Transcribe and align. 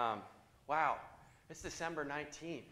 Um, 0.00 0.22
wow, 0.66 0.96
it's 1.48 1.62
December 1.62 2.04
19th. 2.04 2.62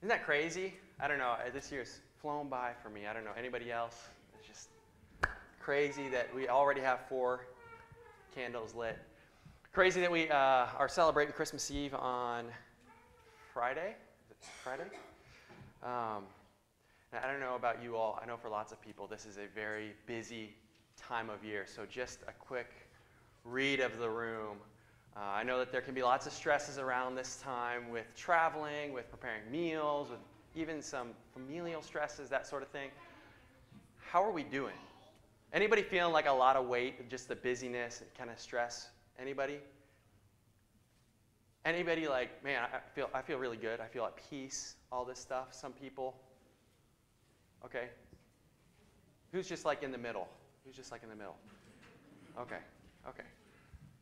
Isn't 0.00 0.08
that 0.08 0.24
crazy? 0.24 0.72
I 0.98 1.06
don't 1.06 1.18
know. 1.18 1.34
This 1.52 1.70
year's 1.70 2.00
flown 2.22 2.48
by 2.48 2.70
for 2.82 2.88
me. 2.88 3.06
I 3.06 3.12
don't 3.12 3.24
know. 3.24 3.32
Anybody 3.36 3.70
else? 3.70 4.08
It's 4.38 4.48
just 4.48 4.68
crazy 5.60 6.08
that 6.08 6.34
we 6.34 6.48
already 6.48 6.80
have 6.80 7.00
four 7.10 7.46
candles 8.34 8.74
lit. 8.74 8.98
Crazy 9.74 10.00
that 10.00 10.10
we 10.10 10.30
uh, 10.30 10.66
are 10.78 10.88
celebrating 10.88 11.34
Christmas 11.34 11.70
Eve 11.70 11.94
on 11.94 12.46
Friday. 13.52 13.94
Is 14.24 14.30
it 14.30 14.36
Friday? 14.64 14.84
Um, 15.82 16.24
I 17.12 17.30
don't 17.30 17.40
know 17.40 17.54
about 17.54 17.82
you 17.82 17.96
all. 17.96 18.18
I 18.22 18.24
know 18.26 18.38
for 18.38 18.48
lots 18.48 18.72
of 18.72 18.80
people, 18.80 19.06
this 19.06 19.26
is 19.26 19.36
a 19.36 19.46
very 19.54 19.92
busy 20.06 20.54
time 20.96 21.28
of 21.28 21.44
year. 21.44 21.66
So, 21.66 21.84
just 21.84 22.20
a 22.28 22.32
quick 22.32 22.70
read 23.44 23.80
of 23.80 23.98
the 23.98 24.08
room. 24.08 24.56
Uh, 25.14 25.20
I 25.20 25.42
know 25.42 25.58
that 25.58 25.70
there 25.70 25.82
can 25.82 25.94
be 25.94 26.02
lots 26.02 26.26
of 26.26 26.32
stresses 26.32 26.78
around 26.78 27.16
this 27.16 27.36
time 27.42 27.90
with 27.90 28.06
traveling, 28.16 28.92
with 28.92 29.10
preparing 29.10 29.42
meals, 29.50 30.08
with 30.08 30.20
even 30.54 30.80
some 30.80 31.08
familial 31.34 31.82
stresses, 31.82 32.30
that 32.30 32.46
sort 32.46 32.62
of 32.62 32.68
thing. 32.68 32.90
How 33.98 34.24
are 34.24 34.30
we 34.30 34.42
doing? 34.42 34.74
Anybody 35.52 35.82
feeling 35.82 36.14
like 36.14 36.26
a 36.26 36.32
lot 36.32 36.56
of 36.56 36.66
weight, 36.66 37.10
just 37.10 37.28
the 37.28 37.36
busyness 37.36 38.02
kind 38.16 38.30
of 38.30 38.38
stress? 38.38 38.88
Anybody? 39.18 39.58
Anybody 41.64 42.08
like, 42.08 42.42
man, 42.42 42.62
I 42.62 42.78
feel, 42.94 43.10
I 43.12 43.20
feel 43.20 43.38
really 43.38 43.58
good. 43.58 43.80
I 43.80 43.86
feel 43.86 44.04
at 44.04 44.14
peace, 44.30 44.76
all 44.90 45.04
this 45.04 45.18
stuff. 45.18 45.48
Some 45.52 45.72
people. 45.72 46.16
Okay. 47.64 47.88
Who's 49.30 49.46
just 49.46 49.64
like 49.64 49.82
in 49.82 49.92
the 49.92 49.98
middle? 49.98 50.26
Who's 50.64 50.74
just 50.74 50.90
like 50.90 51.02
in 51.02 51.10
the 51.10 51.16
middle? 51.16 51.36
Okay. 52.40 52.56
Okay. 53.08 53.24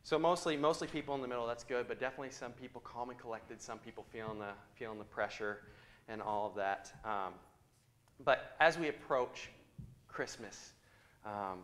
So 0.03 0.17
mostly, 0.17 0.57
mostly 0.57 0.87
people 0.87 1.13
in 1.15 1.21
the 1.21 1.27
middle. 1.27 1.45
That's 1.45 1.63
good, 1.63 1.87
but 1.87 1.99
definitely 1.99 2.31
some 2.31 2.51
people 2.53 2.81
calm 2.81 3.11
and 3.11 3.19
collected. 3.19 3.61
Some 3.61 3.77
people 3.77 4.03
feeling 4.11 4.39
the 4.39 4.51
feeling 4.75 4.97
the 4.97 5.05
pressure, 5.05 5.59
and 6.07 6.21
all 6.21 6.47
of 6.47 6.55
that. 6.55 6.91
Um, 7.05 7.33
but 8.23 8.55
as 8.59 8.77
we 8.77 8.89
approach 8.89 9.49
Christmas, 10.07 10.73
um, 11.25 11.59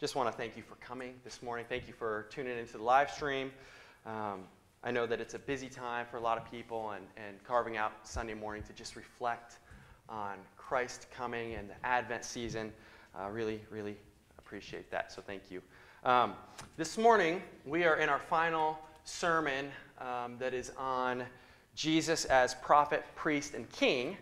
just 0.00 0.16
want 0.16 0.30
to 0.30 0.36
thank 0.36 0.56
you 0.56 0.62
for 0.62 0.74
coming 0.76 1.14
this 1.22 1.42
morning. 1.42 1.66
Thank 1.68 1.86
you 1.86 1.92
for 1.92 2.26
tuning 2.30 2.58
into 2.58 2.78
the 2.78 2.82
live 2.82 3.10
stream. 3.10 3.52
Um, 4.06 4.44
I 4.82 4.90
know 4.90 5.06
that 5.06 5.20
it's 5.20 5.34
a 5.34 5.38
busy 5.38 5.68
time 5.68 6.06
for 6.10 6.16
a 6.16 6.20
lot 6.20 6.38
of 6.38 6.50
people, 6.50 6.90
and, 6.90 7.06
and 7.16 7.42
carving 7.44 7.76
out 7.76 7.92
Sunday 8.02 8.34
morning 8.34 8.62
to 8.64 8.72
just 8.72 8.96
reflect 8.96 9.58
on 10.08 10.38
Christ 10.56 11.06
coming 11.14 11.54
and 11.54 11.68
the 11.68 11.74
Advent 11.84 12.24
season. 12.24 12.72
Uh, 13.14 13.28
really, 13.28 13.60
really 13.70 13.96
appreciate 14.38 14.90
that. 14.90 15.12
So 15.12 15.22
thank 15.22 15.50
you. 15.50 15.62
Um, 16.04 16.34
this 16.76 16.98
morning, 16.98 17.40
we 17.64 17.84
are 17.84 17.94
in 17.94 18.08
our 18.08 18.18
final 18.18 18.76
sermon 19.04 19.70
um, 20.00 20.36
that 20.40 20.52
is 20.52 20.72
on 20.76 21.22
Jesus 21.76 22.24
as 22.24 22.56
prophet, 22.56 23.04
priest, 23.14 23.54
and 23.54 23.70
king. 23.70 24.16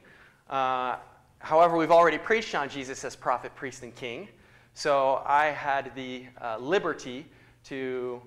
Uh, 0.51 0.97
however, 1.39 1.79
we've 1.79 1.91
already 1.91 2.19
preached 2.19 2.55
on 2.55 2.69
Jesus 2.69 3.03
as 3.03 3.17
prophet, 3.17 3.55
priest, 3.55 3.83
and 3.83 3.95
king. 3.95 4.29
So 4.75 5.23
I 5.25 5.47
had 5.47 5.95
the 5.95 6.27
uh, 6.43 6.59
liberty 6.59 7.25
to 7.65 8.21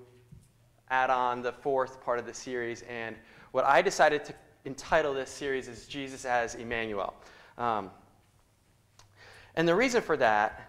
add 0.90 1.10
on 1.10 1.40
the 1.40 1.52
fourth 1.52 2.02
part 2.04 2.18
of 2.18 2.26
the 2.26 2.34
series. 2.34 2.82
And 2.82 3.14
what 3.52 3.64
I 3.64 3.82
decided 3.82 4.24
to 4.24 4.34
entitle 4.64 5.14
this 5.14 5.30
series 5.30 5.68
is 5.68 5.86
Jesus 5.86 6.24
as 6.24 6.56
Emmanuel. 6.56 7.14
Um, 7.56 7.92
and 9.54 9.68
the 9.68 9.76
reason 9.76 10.02
for 10.02 10.16
that 10.16 10.63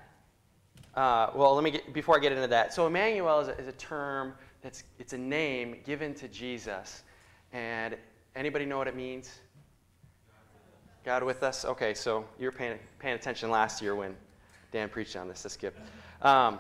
uh, 0.95 1.29
well, 1.35 1.53
let 1.53 1.63
me 1.63 1.71
get, 1.71 1.93
before 1.93 2.15
I 2.15 2.19
get 2.19 2.31
into 2.31 2.47
that. 2.47 2.73
So 2.73 2.87
Emmanuel 2.87 3.39
is 3.41 3.49
a, 3.49 3.57
is 3.57 3.67
a 3.67 3.73
term 3.73 4.33
that's 4.61 4.83
it's 4.97 5.13
a 5.13 5.17
name 5.17 5.77
given 5.85 6.13
to 6.15 6.27
Jesus, 6.27 7.03
and 7.51 7.97
anybody 8.35 8.65
know 8.65 8.77
what 8.77 8.87
it 8.87 8.95
means? 8.95 9.39
God 11.03 11.21
with 11.23 11.43
us. 11.43 11.65
Okay, 11.65 11.93
so 11.93 12.25
you 12.39 12.45
were 12.45 12.51
paying 12.51 12.79
paying 12.97 13.15
attention 13.15 13.51
last 13.51 13.81
year 13.81 13.93
when 13.93 14.15
Dan 14.71 14.87
preached 14.89 15.15
on 15.17 15.27
this. 15.27 15.45
Skip. 15.47 15.77
Um, 16.21 16.59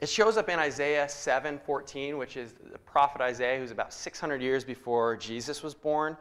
it 0.00 0.08
shows 0.08 0.36
up 0.36 0.50
in 0.50 0.58
Isaiah 0.58 1.06
7:14, 1.06 2.18
which 2.18 2.36
is 2.36 2.54
the 2.70 2.78
prophet 2.78 3.22
Isaiah, 3.22 3.58
who's 3.58 3.70
about 3.70 3.92
600 3.92 4.42
years 4.42 4.64
before 4.64 5.16
Jesus 5.16 5.62
was 5.62 5.74
born, 5.74 6.16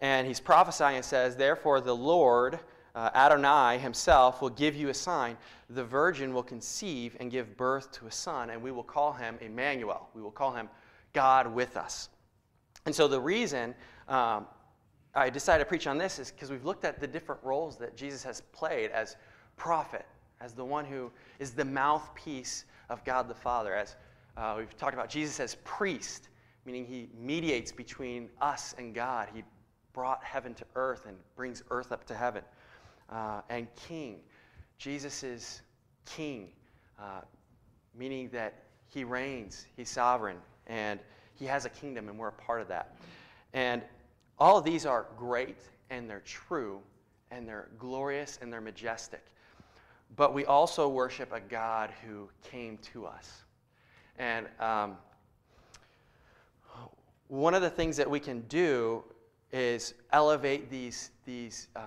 and 0.00 0.24
he's 0.26 0.40
prophesying 0.40 0.96
and 0.96 1.04
says, 1.04 1.34
"Therefore, 1.34 1.80
the 1.80 1.96
Lord." 1.96 2.60
Uh, 2.98 3.10
Adonai 3.14 3.78
himself 3.78 4.42
will 4.42 4.50
give 4.50 4.74
you 4.74 4.88
a 4.88 4.94
sign. 4.94 5.36
The 5.70 5.84
virgin 5.84 6.34
will 6.34 6.42
conceive 6.42 7.16
and 7.20 7.30
give 7.30 7.56
birth 7.56 7.92
to 7.92 8.08
a 8.08 8.10
son, 8.10 8.50
and 8.50 8.60
we 8.60 8.72
will 8.72 8.82
call 8.82 9.12
him 9.12 9.38
Emmanuel. 9.40 10.08
We 10.14 10.20
will 10.20 10.32
call 10.32 10.52
him 10.52 10.68
God 11.12 11.46
with 11.46 11.76
us. 11.76 12.08
And 12.86 12.94
so 12.94 13.06
the 13.06 13.20
reason 13.20 13.72
um, 14.08 14.48
I 15.14 15.30
decided 15.30 15.62
to 15.62 15.68
preach 15.68 15.86
on 15.86 15.96
this 15.96 16.18
is 16.18 16.32
because 16.32 16.50
we've 16.50 16.64
looked 16.64 16.84
at 16.84 16.98
the 16.98 17.06
different 17.06 17.40
roles 17.44 17.76
that 17.76 17.96
Jesus 17.96 18.24
has 18.24 18.40
played 18.50 18.90
as 18.90 19.16
prophet, 19.54 20.04
as 20.40 20.52
the 20.52 20.64
one 20.64 20.84
who 20.84 21.12
is 21.38 21.52
the 21.52 21.64
mouthpiece 21.64 22.64
of 22.90 23.04
God 23.04 23.28
the 23.28 23.34
Father, 23.34 23.76
as 23.76 23.94
uh, 24.36 24.56
we've 24.58 24.76
talked 24.76 24.94
about 24.94 25.08
Jesus 25.08 25.38
as 25.38 25.54
priest, 25.62 26.30
meaning 26.64 26.84
he 26.84 27.10
mediates 27.16 27.70
between 27.70 28.28
us 28.40 28.74
and 28.76 28.92
God. 28.92 29.28
He 29.32 29.44
brought 29.92 30.24
heaven 30.24 30.52
to 30.54 30.64
earth 30.74 31.06
and 31.06 31.16
brings 31.36 31.62
earth 31.70 31.92
up 31.92 32.04
to 32.06 32.14
heaven 32.16 32.42
uh, 33.10 33.42
and 33.48 33.66
king. 33.74 34.20
Jesus 34.78 35.22
is 35.22 35.62
king, 36.04 36.50
uh, 36.98 37.20
meaning 37.96 38.28
that 38.30 38.62
he 38.88 39.04
reigns, 39.04 39.66
he's 39.76 39.90
sovereign, 39.90 40.38
and 40.66 41.00
he 41.34 41.44
has 41.44 41.64
a 41.64 41.70
kingdom, 41.70 42.08
and 42.08 42.18
we're 42.18 42.28
a 42.28 42.32
part 42.32 42.60
of 42.60 42.68
that. 42.68 42.96
And 43.52 43.82
all 44.38 44.58
of 44.58 44.64
these 44.64 44.86
are 44.86 45.06
great, 45.16 45.58
and 45.90 46.08
they're 46.08 46.20
true, 46.20 46.80
and 47.30 47.46
they're 47.46 47.68
glorious, 47.78 48.38
and 48.40 48.52
they're 48.52 48.60
majestic. 48.60 49.24
But 50.16 50.32
we 50.32 50.46
also 50.46 50.88
worship 50.88 51.32
a 51.32 51.40
God 51.40 51.90
who 52.06 52.28
came 52.42 52.78
to 52.92 53.06
us. 53.06 53.44
And 54.18 54.46
um, 54.58 54.96
one 57.28 57.54
of 57.54 57.62
the 57.62 57.70
things 57.70 57.96
that 57.98 58.08
we 58.08 58.20
can 58.20 58.40
do 58.42 59.04
is 59.52 59.94
elevate 60.12 60.70
these, 60.70 61.10
these 61.24 61.68
um, 61.76 61.84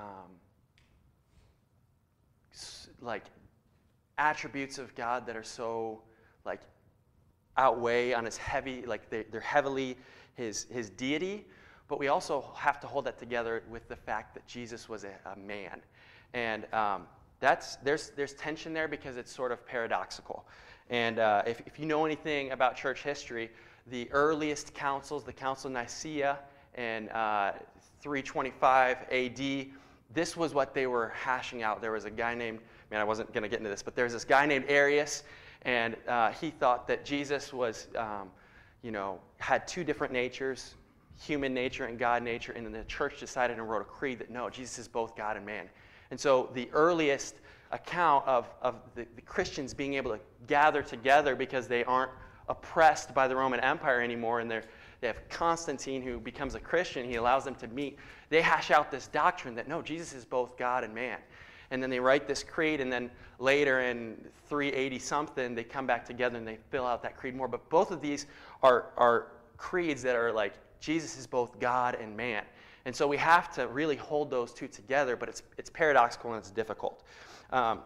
like 3.02 3.26
attributes 4.18 4.78
of 4.78 4.94
God 4.96 5.26
that 5.26 5.36
are 5.36 5.44
so 5.44 6.02
like 6.46 6.62
outweigh 7.58 8.14
on 8.14 8.26
his 8.26 8.38
heavy, 8.38 8.84
like 8.86 9.10
they, 9.10 9.26
are 9.34 9.40
heavily 9.40 9.98
his, 10.36 10.68
his 10.72 10.90
deity, 10.90 11.46
but 11.88 12.00
we 12.00 12.08
also 12.08 12.52
have 12.56 12.80
to 12.80 12.88
hold 12.88 13.06
that 13.06 13.18
together 13.18 13.64
with 13.70 13.88
the 13.90 13.96
fact 13.96 14.34
that 14.34 14.48
Jesus 14.48 14.88
was 14.88 15.04
a, 15.04 15.12
a 15.34 15.36
man. 15.36 15.82
And 16.34 16.72
um, 16.74 17.08
that's, 17.40 17.76
there's, 17.78 18.12
there's 18.16 18.34
tension 18.34 18.74
there 18.74 18.88
because 18.88 19.18
it's 19.18 19.32
sort 19.32 19.52
of 19.52 19.66
paradoxical. 19.66 20.46
And 20.90 21.20
uh, 21.20 21.44
if, 21.46 21.62
if 21.66 21.80
you 21.80 21.86
know 21.86 22.06
anything 22.06 22.52
about 22.52 22.76
church 22.76 23.02
history, 23.04 23.50
the 23.88 24.10
earliest 24.12 24.74
councils, 24.74 25.24
the 25.24 25.34
Council 25.34 25.68
of 25.68 25.74
Nicaea 25.74 26.40
in 26.78 27.10
uh, 27.10 27.54
325 28.02 28.98
AD, 29.12 29.68
this 30.14 30.38
was 30.38 30.54
what 30.54 30.74
they 30.74 30.88
were 30.88 31.10
hashing 31.10 31.64
out. 31.64 31.82
There 31.82 31.92
was 31.92 32.06
a 32.06 32.12
guy 32.12 32.36
named 32.36 32.60
man, 32.92 33.00
I 33.00 33.06
wasn't 33.06 33.34
going 33.34 33.44
to 33.44 33.50
get 33.50 33.60
into 33.60 33.70
this, 33.70 33.82
but 33.82 33.96
there's 33.96 34.12
this 34.12 34.26
guy 34.26 34.46
named 34.46 34.66
Arius, 34.68 35.24
and 35.64 35.96
uh, 36.08 36.32
he 36.34 36.50
thought 36.50 36.88
that 36.88 37.06
Jesus 37.06 37.54
was, 37.54 37.88
um, 37.96 38.30
you 38.84 38.92
know, 38.92 39.20
had 39.38 39.68
two 39.68 39.84
different 39.84 40.12
natures, 40.12 40.76
human 41.20 41.54
nature 41.54 41.86
and 41.86 41.98
God 41.98 42.22
nature, 42.22 42.52
and 42.52 42.66
then 42.66 42.74
the 42.74 42.84
church 42.84 43.20
decided 43.20 43.58
and 43.58 43.70
wrote 43.70 43.82
a 43.82 43.86
creed 43.86 44.20
that 44.20 44.30
no, 44.30 44.50
Jesus 44.50 44.78
is 44.78 44.88
both 44.88 45.16
God 45.16 45.38
and 45.38 45.46
man. 45.46 45.70
And 46.12 46.20
so 46.20 46.50
the 46.54 46.70
earliest 46.74 47.36
account 47.72 48.28
of, 48.28 48.50
of 48.62 48.76
the, 48.96 49.08
the 49.16 49.22
Christians 49.22 49.74
being 49.74 49.94
able 49.94 50.12
to 50.12 50.20
gather 50.48 50.84
together 50.84 51.36
because 51.36 51.70
they 51.70 51.86
aren't 51.86 52.12
oppressed 52.50 53.14
by 53.14 53.30
the 53.30 53.36
Roman 53.36 53.62
Empire 53.62 54.02
anymore, 54.02 54.42
and 54.42 54.52
they're 54.52 54.64
they 55.00 55.08
have 55.08 55.28
Constantine 55.30 56.04
who 56.04 56.20
becomes 56.20 56.54
a 56.54 56.60
Christian. 56.60 57.04
He 57.04 57.16
allows 57.16 57.44
them 57.44 57.56
to 57.56 57.68
meet. 57.70 57.98
They 58.30 58.40
hash 58.40 58.70
out 58.70 58.92
this 58.92 59.08
doctrine 59.08 59.56
that 59.56 59.68
no, 59.68 59.82
Jesus 59.82 60.14
is 60.14 60.26
both 60.26 60.56
God 60.58 60.84
and 60.84 60.94
man 60.94 61.18
and 61.72 61.82
then 61.82 61.90
they 61.90 62.00
write 62.00 62.28
this 62.28 62.44
creed, 62.44 62.82
and 62.82 62.92
then 62.92 63.10
later 63.40 63.82
in 63.82 64.18
380 64.48 65.00
something, 65.00 65.56
they 65.56 65.64
come 65.64 65.88
back 65.88 66.06
together 66.06 66.38
and 66.38 66.48
they 66.48 66.58
fill 66.70 66.86
out 66.86 67.02
that 67.04 67.18
creed 67.18 67.36
more. 67.36 67.48
But 67.48 67.68
both 67.70 67.92
of 67.92 68.02
these 68.02 68.28
are, 68.62 68.92
are 68.98 69.28
creeds 69.58 70.04
that 70.04 70.16
are 70.16 70.32
like 70.32 70.54
Jesus 70.80 71.18
is 71.18 71.28
both 71.28 71.60
God 71.60 71.96
and 71.96 72.16
man. 72.16 72.44
And 72.86 72.96
so 72.96 73.08
we 73.08 73.18
have 73.18 73.54
to 73.56 73.68
really 73.68 73.96
hold 73.96 74.30
those 74.30 74.54
two 74.54 74.68
together, 74.68 75.16
but 75.16 75.30
it's, 75.30 75.44
it's 75.58 75.70
paradoxical 75.70 76.32
and 76.32 76.40
it's 76.40 76.52
difficult. 76.52 77.04
Um, 77.52 77.80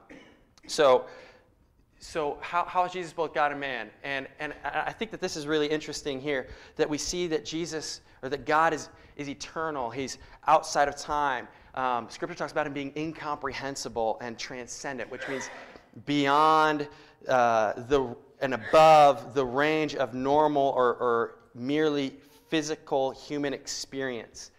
so, 0.68 1.06
so 2.00 2.38
how, 2.42 2.64
how 2.66 2.86
is 2.86 2.94
Jesus 2.94 3.12
both 3.14 3.34
God 3.34 3.52
and 3.52 3.60
man? 3.60 3.90
And, 4.04 4.28
and 4.40 4.54
I 4.64 4.92
think 4.94 5.12
that 5.12 5.20
this 5.20 5.36
is 5.36 5.48
really 5.48 5.68
interesting 5.68 6.20
here 6.22 6.48
that 6.78 6.90
we 6.90 6.98
see 6.98 7.28
that 7.28 7.44
Jesus, 7.44 8.02
or 8.24 8.30
that 8.30 8.46
God 8.46 8.74
is, 8.74 8.90
is 9.18 9.28
eternal, 9.28 9.90
He's 9.90 10.18
outside 10.48 10.88
of 10.88 10.96
time. 10.96 11.48
Um, 11.76 12.10
scripture 12.10 12.36
talks 12.36 12.54
about 12.54 12.68
him 12.68 12.74
being 12.74 12.94
incomprehensible 12.96 14.18
and 14.22 14.40
transcendent, 14.40 15.12
which 15.12 15.28
means 15.28 15.50
beyond 16.06 16.88
uh, 17.28 17.74
the 17.74 18.16
and 18.42 18.54
above 18.54 19.34
the 19.34 19.46
range 19.46 19.96
of 19.96 20.14
normal 20.14 20.74
or, 20.76 20.96
or 20.96 21.36
merely 21.54 22.16
physical 22.50 23.12
human 23.12 23.54
experience. 23.54 24.52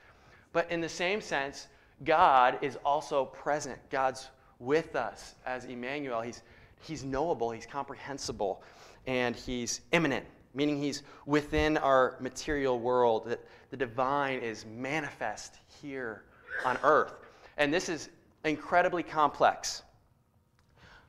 But 0.53 0.71
in 0.71 0.81
the 0.81 0.89
same 0.89 1.21
sense, 1.21 1.69
God 2.05 2.59
is 2.63 2.79
also 2.85 3.27
present. 3.27 3.79
God's 3.91 4.29
with 4.59 4.97
us 4.97 5.35
as 5.45 5.67
Emmanuel. 5.67 6.23
He's, 6.23 6.43
he's 6.81 7.05
knowable, 7.05 7.51
he's 7.51 7.67
comprehensible, 7.67 8.63
and 9.07 9.37
he's 9.37 9.83
immanent, 9.93 10.25
meaning 10.55 10.81
he's 10.81 11.03
within 11.27 11.77
our 11.77 12.17
material 12.21 12.79
world, 12.79 13.29
that 13.29 13.47
the 13.71 13.77
divine 13.77 14.41
is 14.41 14.65
manifest 14.67 15.57
here 15.83 16.25
on 16.65 16.79
earth. 16.83 17.15
And 17.57 17.73
this 17.73 17.89
is 17.89 18.11
incredibly 18.45 19.03
complex. 19.03 19.83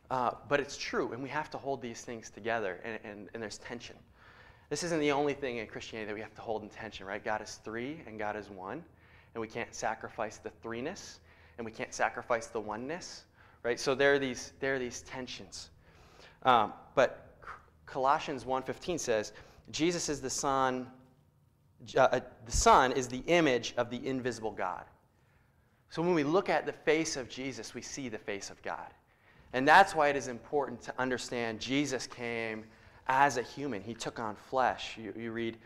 Uh, 0.09 0.31
but 0.47 0.59
it's 0.59 0.77
true, 0.77 1.11
and 1.11 1.21
we 1.21 1.27
have 1.27 1.49
to 1.49 1.57
hold 1.57 1.81
these 1.81 2.01
things 2.01 2.29
together, 2.29 2.79
and, 2.85 2.99
and, 3.03 3.29
and 3.33 3.43
there's 3.43 3.57
tension. 3.57 3.95
This 4.69 4.83
isn't 4.83 4.99
the 4.99 5.11
only 5.11 5.33
thing 5.33 5.57
in 5.57 5.67
Christianity 5.67 6.07
that 6.07 6.15
we 6.15 6.21
have 6.21 6.33
to 6.35 6.41
hold 6.41 6.63
in 6.63 6.69
tension, 6.69 7.05
right? 7.05 7.23
God 7.23 7.41
is 7.41 7.59
three 7.63 8.01
and 8.07 8.17
God 8.17 8.35
is 8.35 8.49
one, 8.49 8.83
and 9.33 9.41
we 9.41 9.47
can't 9.47 9.73
sacrifice 9.73 10.37
the 10.37 10.51
threeness, 10.63 11.19
and 11.57 11.65
we 11.65 11.71
can't 11.71 11.93
sacrifice 11.93 12.47
the 12.47 12.59
oneness, 12.59 13.23
right? 13.63 13.79
So 13.79 13.95
there 13.95 14.13
are 14.13 14.19
these, 14.19 14.53
there 14.59 14.75
are 14.75 14.79
these 14.79 15.01
tensions. 15.01 15.71
Um, 16.43 16.71
but 16.95 17.37
Colossians 17.85 18.45
1.15 18.45 18.99
says, 18.99 19.33
Jesus 19.71 20.07
is 20.07 20.21
the 20.21 20.29
Son, 20.29 20.87
uh, 21.97 22.19
the 22.45 22.51
Son 22.51 22.93
is 22.93 23.07
the 23.09 23.23
image 23.27 23.73
of 23.75 23.89
the 23.89 24.05
invisible 24.05 24.51
God. 24.51 24.85
So 25.89 26.01
when 26.01 26.13
we 26.13 26.23
look 26.23 26.49
at 26.49 26.65
the 26.65 26.73
face 26.73 27.15
of 27.15 27.29
Jesus, 27.29 27.73
we 27.73 27.81
see 27.81 28.09
the 28.09 28.17
face 28.17 28.49
of 28.49 28.61
God. 28.61 28.93
And 29.53 29.67
that's 29.67 29.95
why 29.95 30.09
it 30.09 30.15
is 30.15 30.27
important 30.27 30.81
to 30.83 30.93
understand 30.99 31.59
Jesus 31.59 32.07
came 32.07 32.65
as 33.07 33.37
a 33.37 33.41
human. 33.41 33.81
He 33.81 33.93
took 33.93 34.19
on 34.19 34.35
flesh. 34.35 34.97
You, 34.97 35.13
you 35.17 35.31
read 35.31 35.57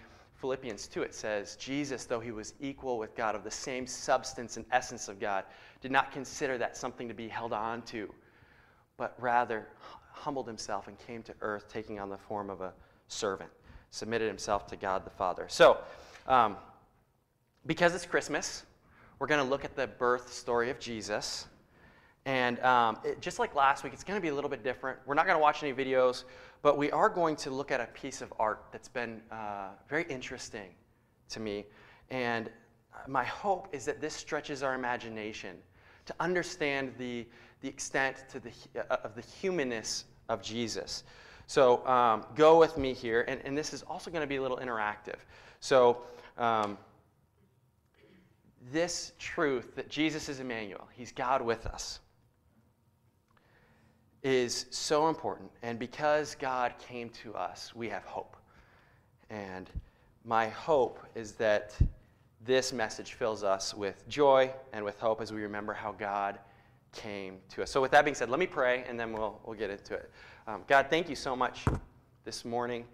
Philippians 0.41 0.87
2, 0.87 1.03
it 1.03 1.13
says, 1.13 1.55
Jesus, 1.55 2.05
though 2.05 2.19
he 2.19 2.31
was 2.31 2.55
equal 2.59 2.97
with 2.97 3.15
God, 3.15 3.35
of 3.35 3.43
the 3.43 3.51
same 3.51 3.85
substance 3.85 4.57
and 4.57 4.65
essence 4.71 5.07
of 5.07 5.19
God, 5.19 5.45
did 5.81 5.91
not 5.91 6.11
consider 6.11 6.57
that 6.57 6.75
something 6.75 7.07
to 7.07 7.13
be 7.13 7.27
held 7.27 7.53
on 7.53 7.83
to, 7.83 8.11
but 8.97 9.15
rather 9.19 9.67
humbled 10.11 10.47
himself 10.47 10.87
and 10.87 10.97
came 10.99 11.21
to 11.23 11.33
earth, 11.41 11.67
taking 11.67 11.99
on 11.99 12.09
the 12.09 12.17
form 12.17 12.49
of 12.49 12.61
a 12.61 12.73
servant, 13.07 13.51
submitted 13.91 14.27
himself 14.27 14.65
to 14.67 14.75
God 14.75 15.05
the 15.05 15.11
Father. 15.11 15.45
So, 15.47 15.77
um, 16.27 16.57
because 17.67 17.93
it's 17.93 18.05
Christmas, 18.05 18.65
we're 19.21 19.27
going 19.27 19.43
to 19.43 19.47
look 19.47 19.63
at 19.63 19.75
the 19.75 19.85
birth 19.85 20.33
story 20.33 20.71
of 20.71 20.79
Jesus. 20.79 21.45
And 22.25 22.59
um, 22.61 22.97
it, 23.03 23.21
just 23.21 23.37
like 23.37 23.53
last 23.53 23.83
week, 23.83 23.93
it's 23.93 24.03
going 24.03 24.17
to 24.17 24.21
be 24.21 24.29
a 24.29 24.33
little 24.33 24.49
bit 24.49 24.63
different. 24.63 24.97
We're 25.05 25.13
not 25.13 25.27
going 25.27 25.35
to 25.35 25.41
watch 25.41 25.61
any 25.61 25.73
videos, 25.73 26.23
but 26.63 26.75
we 26.75 26.89
are 26.89 27.07
going 27.07 27.35
to 27.35 27.51
look 27.51 27.69
at 27.69 27.79
a 27.79 27.85
piece 27.85 28.23
of 28.23 28.33
art 28.39 28.65
that's 28.71 28.87
been 28.87 29.21
uh, 29.31 29.67
very 29.87 30.05
interesting 30.09 30.69
to 31.29 31.39
me. 31.39 31.65
And 32.09 32.49
my 33.07 33.23
hope 33.23 33.67
is 33.71 33.85
that 33.85 34.01
this 34.01 34.15
stretches 34.15 34.63
our 34.63 34.73
imagination 34.73 35.55
to 36.07 36.15
understand 36.19 36.91
the, 36.97 37.27
the 37.61 37.67
extent 37.67 38.23
to 38.29 38.39
the, 38.39 38.49
uh, 38.75 38.97
of 39.03 39.13
the 39.13 39.21
humanness 39.21 40.05
of 40.29 40.41
Jesus. 40.41 41.03
So 41.45 41.85
um, 41.85 42.25
go 42.33 42.57
with 42.57 42.75
me 42.75 42.91
here, 42.91 43.23
and, 43.27 43.39
and 43.45 43.55
this 43.55 43.71
is 43.71 43.83
also 43.83 44.09
going 44.09 44.21
to 44.23 44.27
be 44.27 44.37
a 44.37 44.41
little 44.41 44.57
interactive. 44.57 45.17
So, 45.59 45.99
um, 46.39 46.75
this 48.71 49.13
truth 49.17 49.75
that 49.75 49.89
Jesus 49.89 50.29
is 50.29 50.39
Emmanuel, 50.39 50.87
He's 50.93 51.11
God 51.11 51.41
with 51.41 51.65
us, 51.65 51.99
is 54.23 54.67
so 54.69 55.09
important. 55.09 55.49
And 55.63 55.79
because 55.79 56.35
God 56.35 56.73
came 56.77 57.09
to 57.23 57.33
us, 57.33 57.73
we 57.73 57.89
have 57.89 58.03
hope. 58.03 58.37
And 59.29 59.69
my 60.23 60.49
hope 60.49 60.99
is 61.15 61.33
that 61.33 61.75
this 62.45 62.73
message 62.73 63.13
fills 63.13 63.43
us 63.43 63.73
with 63.73 64.07
joy 64.07 64.51
and 64.73 64.83
with 64.83 64.99
hope 64.99 65.21
as 65.21 65.31
we 65.31 65.41
remember 65.41 65.73
how 65.73 65.91
God 65.91 66.39
came 66.91 67.37
to 67.49 67.63
us. 67.63 67.71
So, 67.71 67.81
with 67.81 67.91
that 67.91 68.03
being 68.03 68.15
said, 68.15 68.29
let 68.29 68.39
me 68.39 68.47
pray 68.47 68.83
and 68.87 68.99
then 68.99 69.13
we'll, 69.13 69.39
we'll 69.45 69.57
get 69.57 69.69
into 69.69 69.93
it. 69.93 70.11
Um, 70.47 70.63
God, 70.67 70.87
thank 70.89 71.09
you 71.09 71.15
so 71.15 71.35
much 71.35 71.65
this 72.25 72.43
morning 72.43 72.85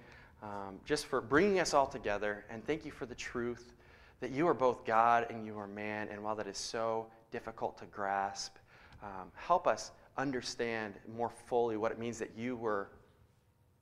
um, 0.43 0.79
just 0.85 1.05
for 1.05 1.21
bringing 1.21 1.59
us 1.59 1.73
all 1.73 1.87
together. 1.87 2.45
And 2.49 2.65
thank 2.65 2.85
you 2.85 2.91
for 2.91 3.05
the 3.05 3.15
truth 3.15 3.73
that 4.19 4.31
you 4.31 4.47
are 4.47 4.53
both 4.53 4.85
God 4.85 5.27
and 5.29 5.45
you 5.45 5.57
are 5.57 5.67
man. 5.67 6.07
And 6.11 6.23
while 6.23 6.35
that 6.35 6.47
is 6.47 6.57
so 6.57 7.07
difficult 7.31 7.77
to 7.79 7.85
grasp, 7.85 8.55
um, 9.03 9.31
help 9.35 9.67
us 9.67 9.91
understand 10.17 10.95
more 11.15 11.29
fully 11.29 11.77
what 11.77 11.91
it 11.91 11.99
means 11.99 12.17
that 12.19 12.31
you 12.35 12.55
were 12.55 12.89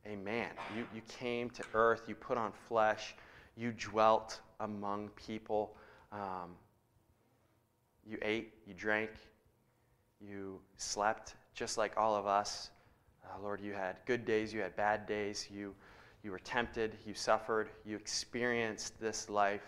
a 0.05 0.15
man. 0.17 0.49
You, 0.75 0.85
you 0.93 1.01
came 1.07 1.49
to 1.51 1.63
earth, 1.73 2.03
you 2.07 2.15
put 2.15 2.37
on 2.37 2.51
flesh, 2.67 3.15
you 3.55 3.71
dwelt 3.71 4.41
among 4.59 5.09
people. 5.09 5.75
Um, 6.11 6.55
you 8.05 8.17
ate, 8.21 8.53
you 8.67 8.73
drank, 8.73 9.09
you 10.21 10.59
slept 10.77 11.35
just 11.53 11.77
like 11.77 11.97
all 11.97 12.15
of 12.15 12.27
us. 12.27 12.69
Uh, 13.23 13.41
Lord, 13.41 13.59
you 13.61 13.73
had 13.73 13.97
good 14.05 14.25
days, 14.25 14.53
you 14.53 14.61
had 14.61 14.75
bad 14.75 15.07
days, 15.07 15.47
you, 15.51 15.73
you 16.23 16.29
were 16.29 16.39
tempted, 16.39 16.97
you 17.05 17.15
suffered, 17.15 17.69
you 17.83 17.95
experienced 17.95 18.99
this 18.99 19.29
life 19.29 19.63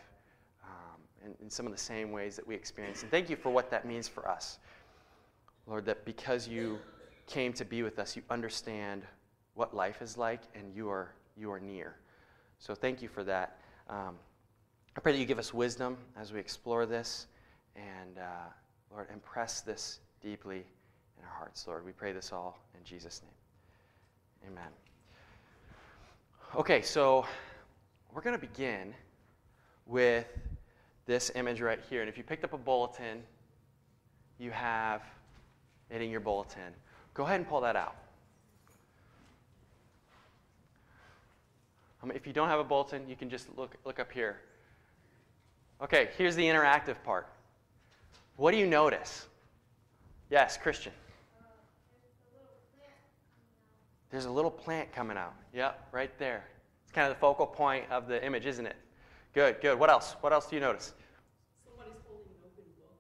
in, 1.28 1.46
in 1.46 1.50
some 1.50 1.66
of 1.66 1.72
the 1.72 1.78
same 1.78 2.12
ways 2.12 2.36
that 2.36 2.48
we 2.48 2.56
experience. 2.56 3.04
And 3.04 3.12
thank 3.12 3.30
you 3.30 3.36
for 3.36 3.50
what 3.50 3.70
that 3.70 3.86
means 3.86 4.08
for 4.08 4.28
us. 4.28 4.60
Lord, 5.68 5.86
that 5.86 6.06
because 6.06 6.48
you 6.48 6.80
came 7.28 7.52
to 7.54 7.66
be 7.66 7.84
with 7.84 8.00
us, 8.00 8.16
you 8.16 8.24
understand 8.30 9.04
what 9.54 9.76
life 9.76 10.02
is 10.02 10.18
like 10.18 10.42
and 10.56 10.74
you 10.74 10.90
are, 10.90 11.12
you 11.36 11.52
are 11.52 11.60
near. 11.60 11.96
So 12.60 12.74
thank 12.74 13.02
you 13.02 13.10
for 13.10 13.24
that. 13.26 13.60
Um, 13.90 14.16
I 14.96 15.00
pray 15.00 15.12
that 15.12 15.20
you 15.20 15.26
give 15.26 15.40
us 15.40 15.54
wisdom 15.54 15.98
as 16.16 16.32
we 16.32 16.40
explore 16.40 16.86
this 16.86 17.28
and, 17.76 18.18
uh, 18.18 18.50
Lord, 18.92 19.08
impress 19.14 19.62
this 19.62 20.00
deeply 20.22 20.66
in 21.20 21.26
our 21.26 21.34
hearts, 21.38 21.68
Lord. 21.68 21.86
We 21.86 21.92
pray 21.92 22.14
this 22.14 22.32
all 22.32 22.58
in 22.76 22.84
Jesus' 22.84 23.22
name. 23.22 24.52
Amen. 24.52 24.72
Okay, 26.56 26.82
so 26.82 27.26
we're 28.14 28.22
going 28.22 28.36
to 28.36 28.42
begin 28.42 28.94
with 29.86 30.26
this 31.08 31.32
image 31.34 31.62
right 31.62 31.80
here. 31.90 32.02
And 32.02 32.10
if 32.10 32.18
you 32.18 32.24
picked 32.24 32.44
up 32.44 32.54
a 32.54 32.58
bulletin, 32.58 33.24
you 34.38 34.52
have 34.52 35.02
it 35.90 36.02
in 36.02 36.12
your 36.12 36.20
bulletin. 36.20 36.74
Go 37.14 37.24
ahead 37.24 37.40
and 37.40 37.50
pull 37.50 37.62
that 37.62 37.76
out. 37.76 37.96
Um, 42.04 42.12
if 42.12 42.28
you 42.28 42.34
don't 42.34 42.50
have 42.50 42.60
a 42.60 42.64
bulletin, 42.64 43.10
you 43.10 43.16
can 43.16 43.30
just 43.30 43.48
look, 43.58 43.76
look 43.86 44.00
up 44.00 44.12
here. 44.12 44.38
Okay, 45.82 46.10
here's 46.18 46.36
the 46.36 46.44
interactive 46.44 47.02
part. 47.04 47.28
What 48.36 48.52
do 48.52 48.58
you 48.58 48.68
notice? 48.68 49.28
Yes, 50.30 50.58
Christian. 50.58 50.92
There's 54.10 54.26
a 54.26 54.32
little 54.32 54.52
plant 54.52 54.94
coming 54.94 55.18
out. 55.18 55.34
Yep, 55.54 55.88
right 55.92 56.12
there. 56.20 56.46
It's 56.84 56.92
kind 56.92 57.10
of 57.10 57.16
the 57.16 57.20
focal 57.20 57.46
point 57.46 57.86
of 57.90 58.08
the 58.08 58.24
image, 58.26 58.46
isn't 58.46 58.66
it? 58.66 58.76
Good, 59.38 59.62
good. 59.62 59.78
What 59.78 59.92
else? 59.92 60.16
What 60.22 60.34
else 60.34 60.48
do 60.48 60.56
you 60.56 60.62
notice? 60.62 60.96
Somebody's 61.64 62.02
holding 62.10 62.26
an 62.26 62.42
open 62.42 62.66
book. 62.74 62.98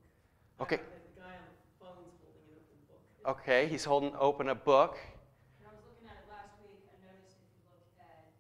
Okay. 0.61 0.77
The 0.77 1.19
guy 1.19 1.33
on 1.33 1.49
the 1.49 1.65
phone's 1.81 2.13
holding 2.21 2.45
an 2.45 2.61
open 2.61 2.77
book. 2.85 3.41
Okay, 3.41 3.65
he's 3.65 3.83
holding 3.83 4.13
open 4.19 4.49
a 4.49 4.53
book. 4.53 5.01
And 5.57 5.65
I 5.65 5.73
was 5.73 5.81
looking 5.89 6.05
at 6.05 6.21
it 6.21 6.29
last 6.29 6.53
week, 6.61 6.85
I 6.85 7.01
noticed 7.01 7.41
if 7.41 7.49
you 7.57 7.65
look 7.65 7.89
at 7.97 8.37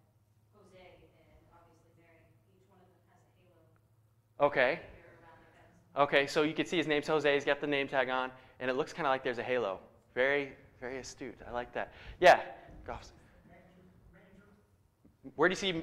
Jose 0.53 0.77
and 0.77 1.09
obviously 1.57 1.89
Mary, 1.97 2.21
each 2.53 2.69
one 2.69 2.77
of 2.77 2.85
them 2.85 3.01
has 3.09 3.17
a 3.17 3.33
halo 3.41 3.65
Okay. 4.45 4.77
here 4.77 5.17
around 5.17 5.41
their 5.41 5.57
heads. 5.57 6.05
Okay, 6.05 6.29
so 6.29 6.45
you 6.45 6.53
can 6.53 6.69
see 6.69 6.77
his 6.77 6.85
name's 6.85 7.09
Jose. 7.09 7.25
He's 7.25 7.49
got 7.49 7.57
the 7.57 7.65
name 7.65 7.89
tag 7.89 8.13
on, 8.13 8.29
and 8.61 8.69
it 8.69 8.77
looks 8.77 8.93
kind 8.93 9.07
of 9.07 9.09
like 9.09 9.25
there's 9.25 9.41
a 9.41 9.49
halo. 9.49 9.81
Very, 10.13 10.53
very 10.79 11.01
astute. 11.01 11.33
I 11.49 11.49
like 11.49 11.73
that. 11.73 11.97
Yeah. 12.21 12.45
Where 15.33 15.49
do 15.49 15.53
you 15.53 15.57
see? 15.57 15.81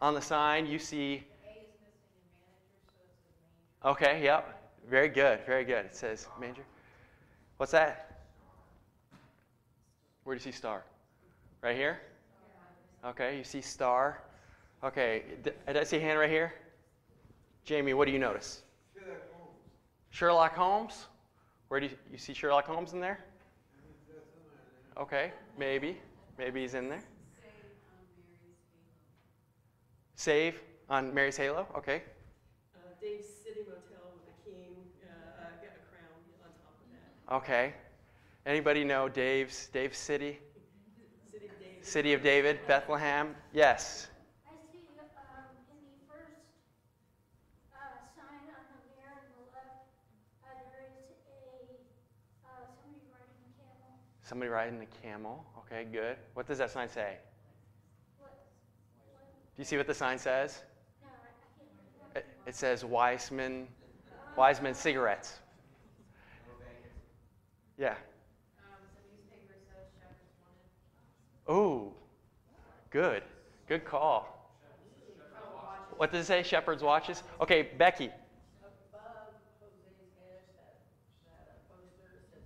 On 0.00 0.14
the 0.14 0.20
sign, 0.20 0.66
you 0.66 0.78
see. 0.78 1.24
Okay. 3.84 4.22
Yep. 4.22 4.54
Very 4.88 5.08
good. 5.08 5.40
Very 5.46 5.64
good. 5.64 5.86
It 5.86 5.94
says 5.94 6.28
manger. 6.40 6.62
What's 7.56 7.72
that? 7.72 8.22
Where 10.24 10.36
do 10.36 10.38
you 10.38 10.52
see 10.52 10.56
star? 10.56 10.84
Right 11.62 11.76
here. 11.76 12.00
Okay. 13.04 13.36
You 13.38 13.44
see 13.44 13.60
star. 13.60 14.22
Okay. 14.84 15.22
D- 15.42 15.50
Did 15.66 15.76
I 15.76 15.84
see 15.84 15.96
a 15.96 16.00
hand 16.00 16.18
right 16.18 16.30
here? 16.30 16.54
Jamie, 17.64 17.94
what 17.94 18.06
do 18.06 18.12
you 18.12 18.18
notice? 18.18 18.62
Sherlock 20.10 20.54
Holmes. 20.54 21.06
Where 21.68 21.80
do 21.80 21.86
you, 21.86 21.92
you 22.10 22.18
see 22.18 22.32
Sherlock 22.32 22.66
Holmes 22.66 22.92
in 22.92 23.00
there? 23.00 23.20
Okay, 24.96 25.32
maybe. 25.58 25.96
Maybe 26.38 26.62
he's 26.62 26.74
in 26.74 26.88
there. 26.88 27.02
Save 30.18 30.60
on 30.90 31.14
Mary's 31.14 31.36
Halo. 31.36 31.68
Okay. 31.76 32.02
Uh, 32.74 32.80
Dave's 33.00 33.24
City 33.24 33.60
Motel 33.60 34.02
with 34.18 34.26
a 34.26 34.50
king, 34.50 34.74
uh, 35.04 35.14
uh, 35.14 35.44
got 35.62 35.70
a 35.70 35.86
crown 35.94 36.10
on 36.42 36.50
top 36.58 36.74
of 36.82 36.90
that. 36.90 37.36
Okay. 37.36 37.72
Anybody 38.44 38.82
know 38.82 39.08
Dave's 39.08 39.68
Dave's 39.68 39.96
City? 39.96 40.40
City 41.30 41.46
Dave. 41.60 41.84
City 41.86 42.12
of 42.14 42.22
David, 42.24 42.58
Bethlehem. 42.66 43.36
Yes. 43.52 44.08
I 44.44 44.58
see, 44.72 44.80
um, 44.98 45.54
in 45.70 45.86
the 45.86 46.02
first, 46.10 46.42
uh, 47.72 47.78
sign 48.18 48.42
on 48.50 48.64
the 48.74 48.80
mirror 48.98 49.22
on 49.22 49.30
the 49.38 49.46
left, 49.54 49.86
uh, 50.42 50.50
there 50.74 50.90
is 50.98 51.14
a, 51.30 51.78
uh, 52.42 52.66
somebody 52.74 53.06
riding 53.14 53.38
a 53.38 53.54
camel. 53.54 53.94
Somebody 54.22 54.50
riding 54.50 54.82
a 54.82 54.90
camel. 55.00 55.46
Okay, 55.58 55.86
good. 55.92 56.16
What 56.34 56.48
does 56.48 56.58
that 56.58 56.72
sign 56.72 56.88
say? 56.88 57.18
Do 59.58 59.62
you 59.62 59.66
see 59.66 59.76
what 59.76 59.88
the 59.88 59.94
sign 59.94 60.18
says? 60.18 60.62
no, 61.02 61.08
I, 61.08 61.14
I 61.14 61.34
can't 61.58 61.68
remember. 62.14 62.28
It, 62.46 62.50
it 62.50 62.54
says 62.54 62.84
Wiseman, 62.84 63.66
Wiseman 64.36 64.72
cigarettes. 64.72 65.40
Yeah. 67.76 67.88
Um, 67.88 67.96
the 68.94 69.02
newspaper 69.10 69.58
says 69.66 69.88
Shepherd's 69.98 70.36
Wanted. 71.48 71.60
Ooh, 71.60 71.92
good. 72.90 73.24
Good 73.66 73.84
call. 73.84 74.54
What 75.96 76.12
does 76.12 76.22
it 76.22 76.26
say? 76.28 76.44
Shepherd's 76.44 76.84
watches? 76.84 77.24
Okay, 77.40 77.70
Becky. 77.78 78.04
Above 78.04 79.02
Jose's 79.60 80.14
head, 80.20 80.42
that, 80.54 81.46
that 81.46 81.68
poster 81.68 82.22
says 82.30 82.42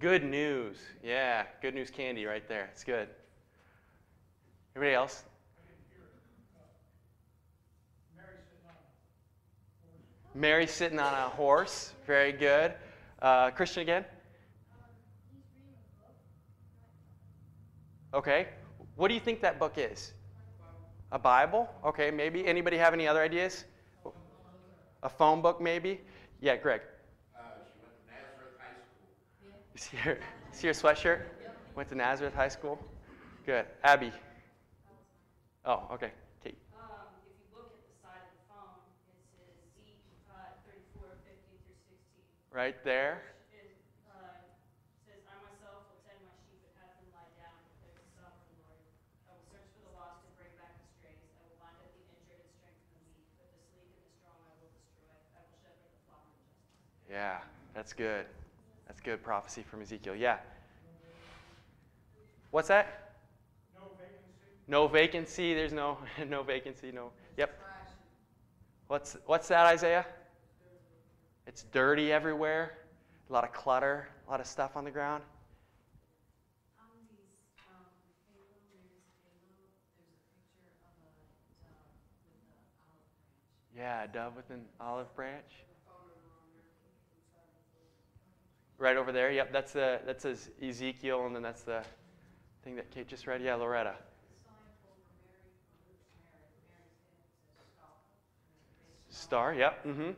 good 0.00 0.24
news. 0.24 0.24
Good 0.24 0.24
news. 0.24 0.78
Yeah, 1.04 1.44
good 1.62 1.76
news 1.76 1.90
candy 1.92 2.24
right 2.24 2.48
there. 2.48 2.70
It's 2.72 2.82
good. 2.82 3.08
Everybody 4.74 4.96
else? 4.96 5.22
Mary 10.36 10.66
sitting 10.66 10.98
on 10.98 11.14
a 11.14 11.28
horse. 11.30 11.94
Very 12.06 12.32
good. 12.32 12.74
Uh, 13.22 13.50
Christian 13.50 13.82
again? 13.82 14.04
Okay. 18.12 18.48
What 18.96 19.08
do 19.08 19.14
you 19.14 19.20
think 19.20 19.40
that 19.40 19.58
book 19.58 19.74
is? 19.78 20.12
A 21.12 21.18
Bible? 21.18 21.68
Okay, 21.84 22.10
maybe. 22.10 22.46
Anybody 22.46 22.76
have 22.76 22.92
any 22.92 23.08
other 23.08 23.22
ideas? 23.22 23.64
A 25.02 25.08
phone 25.08 25.40
book, 25.40 25.60
maybe? 25.60 26.00
Yeah, 26.40 26.56
Greg. 26.56 26.82
Uh, 27.34 27.40
she 27.64 27.80
went 27.80 27.94
to 27.96 28.12
Nazareth 28.12 28.58
High 28.58 28.76
School. 28.84 29.52
You 29.74 29.80
see 29.80 29.96
her, 29.96 30.18
see 30.50 30.66
her 30.66 30.72
sweatshirt? 30.74 31.20
Went 31.74 31.88
to 31.90 31.94
Nazareth 31.94 32.34
High 32.34 32.48
School? 32.48 32.78
Good. 33.44 33.66
Abby? 33.84 34.12
Oh, 35.64 35.82
okay. 35.92 36.10
Kate. 36.42 36.56
Um, 36.74 36.88
if 37.20 37.36
you 37.36 37.56
look 37.56 37.70
at 37.70 37.84
the 37.84 37.94
side 38.02 38.24
of 38.24 38.32
the 38.32 38.42
phone, 38.48 38.80
it 38.80 39.20
says 39.36 39.52
Zeke, 39.76 40.00
uh, 40.30 40.56
thirty-four, 40.64 41.10
fifty 41.22 41.58
through 41.60 41.76
sixteen. 41.84 42.24
Right 42.56 42.80
there. 42.88 43.20
It, 43.52 43.68
uh, 44.08 44.16
says, 45.04 45.20
I 45.28 45.36
myself 45.44 45.92
will 45.92 46.00
tend 46.08 46.16
my 46.24 46.32
sheep 46.48 46.56
and 46.64 46.72
have 46.80 46.88
them 46.96 47.12
lie 47.12 47.28
down, 47.36 47.52
declares 47.68 48.00
the 48.00 48.08
sovereign 48.16 48.48
Lord. 48.64 48.80
I 49.28 49.36
will 49.36 49.44
search 49.52 49.68
for 49.76 49.84
the 49.84 49.92
lost 49.92 50.24
and 50.24 50.32
bring 50.40 50.48
back 50.56 50.72
the 50.80 50.88
strays. 50.96 51.20
I 51.36 51.44
will 51.44 51.60
bind 51.60 51.76
up 51.84 51.92
the 51.92 52.00
injured 52.16 52.40
and 52.40 52.48
strengthen 52.56 52.96
the 52.96 53.12
weak, 53.12 53.28
but 53.36 53.52
the 53.52 53.60
sleek 53.76 53.92
and 53.92 54.08
the 54.08 54.12
strong 54.16 54.40
I 54.40 54.56
will 54.56 54.72
destroy. 54.72 55.04
I 55.36 55.44
will 55.44 55.52
shepherd 55.60 55.84
the 55.84 56.00
flock 56.08 56.24
in 56.32 56.40
justice. 56.48 57.12
Yeah, 57.12 57.44
that's 57.76 57.92
good. 57.92 58.24
That's 58.88 59.04
good 59.04 59.20
prophecy 59.20 59.60
from 59.60 59.84
Ezekiel. 59.84 60.16
Yeah. 60.16 60.40
What's 62.56 62.72
that? 62.72 63.20
No 64.64 64.88
vacancy. 64.88 65.52
There's 65.52 65.76
no 65.76 66.00
no 66.24 66.40
vacancy. 66.40 66.88
No. 66.88 67.12
Yep. 67.36 67.52
What's 68.88 69.20
what's 69.28 69.52
that, 69.52 69.68
Isaiah? 69.68 70.08
It's 71.46 71.62
dirty 71.72 72.12
everywhere. 72.12 72.78
A 73.30 73.32
lot 73.32 73.44
of 73.44 73.52
clutter. 73.52 74.08
A 74.26 74.30
lot 74.30 74.40
of 74.40 74.46
stuff 74.46 74.76
on 74.76 74.84
the 74.84 74.90
ground. 74.90 75.22
Yeah, 83.76 84.04
a 84.04 84.08
dove 84.08 84.34
with 84.34 84.48
an 84.50 84.62
olive 84.80 85.14
branch. 85.14 85.44
Right 88.78 88.96
over 88.96 89.12
there. 89.12 89.30
Yep, 89.30 89.52
that's 89.52 89.72
the 89.72 90.00
that 90.06 90.20
says 90.20 90.50
Ezekiel, 90.62 91.26
and 91.26 91.34
then 91.34 91.42
that's 91.42 91.62
the 91.62 91.82
thing 92.64 92.76
that 92.76 92.90
Kate 92.90 93.06
just 93.06 93.26
read. 93.26 93.42
Yeah, 93.42 93.54
Loretta. 93.54 93.94
Star. 99.10 99.54
Yep. 99.54 99.84
Mm-hmm. 99.86 100.10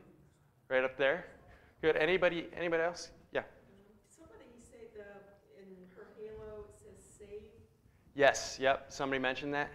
Right 0.68 0.84
up 0.84 0.98
there. 0.98 1.24
Good. 1.80 1.96
Anybody? 1.96 2.48
Anybody 2.54 2.82
else? 2.82 3.10
Yeah. 3.32 3.42
Somebody 4.10 4.44
say 4.60 4.88
the, 4.94 5.00
in 5.58 5.66
her 5.96 6.08
halo, 6.20 6.66
it 6.68 6.76
says 6.76 7.02
save. 7.18 7.42
Yes. 8.14 8.58
Yep. 8.60 8.86
Somebody 8.90 9.18
mentioned 9.18 9.54
that. 9.54 9.70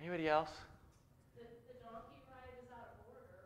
Anybody 0.00 0.28
else? 0.28 0.50
The, 1.36 1.44
the 1.68 1.78
donkey 1.78 2.18
ride 2.26 2.58
is 2.58 2.70
out 2.72 2.90
of 2.90 3.06
order. 3.06 3.38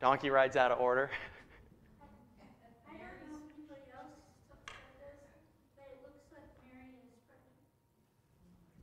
Donkey 0.00 0.30
rides 0.30 0.56
out 0.56 0.72
of 0.72 0.80
order. 0.80 1.10
I 2.00 2.92
don't 2.92 3.02
know 3.30 3.36
if 3.36 3.52
anybody 3.52 3.84
else 3.92 4.16
said 4.96 5.12
this, 5.28 5.44
but 5.76 5.84
it 5.92 6.00
looks 6.02 6.24
like 6.32 6.48
Mary 6.72 6.96
is 7.04 7.20
pregnant. 7.28 7.68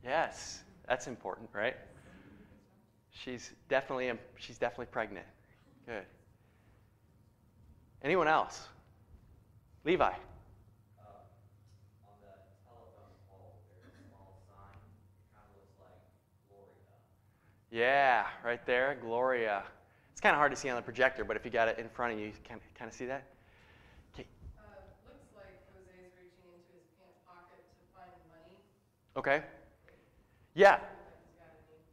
Yes. 0.04 0.62
That's 0.86 1.08
important, 1.08 1.50
right? 1.52 1.76
She's 3.10 3.50
definitely 3.68 4.12
she's 4.36 4.58
definitely 4.58 4.86
pregnant. 4.86 5.26
Good. 5.86 6.04
Anyone 8.02 8.28
else? 8.28 8.68
Levi. 9.84 10.12
Yeah, 17.70 18.26
right 18.44 18.64
there, 18.66 18.98
Gloria. 19.00 19.62
It's 20.10 20.20
kind 20.20 20.34
of 20.34 20.38
hard 20.38 20.50
to 20.50 20.56
see 20.56 20.68
on 20.68 20.76
the 20.76 20.82
projector, 20.82 21.24
but 21.24 21.36
if 21.36 21.44
you 21.44 21.52
got 21.52 21.68
it 21.68 21.78
in 21.78 21.88
front 21.88 22.12
of 22.12 22.18
you, 22.18 22.26
you 22.26 22.32
can 22.42 22.58
kind 22.76 22.90
of 22.90 22.94
see 22.94 23.06
that. 23.06 23.22
Okay. 24.12 24.26
Uh, 24.58 24.62
looks 25.06 25.30
like 25.36 25.54
Jose's 25.72 26.10
reaching 26.18 26.50
into 26.50 26.74
his 26.74 26.82
pants 26.98 27.20
pocket 27.24 27.62
to 27.62 27.84
find 27.94 28.10
money. 28.26 28.58
Okay. 29.16 29.44
Yeah, 30.54 30.80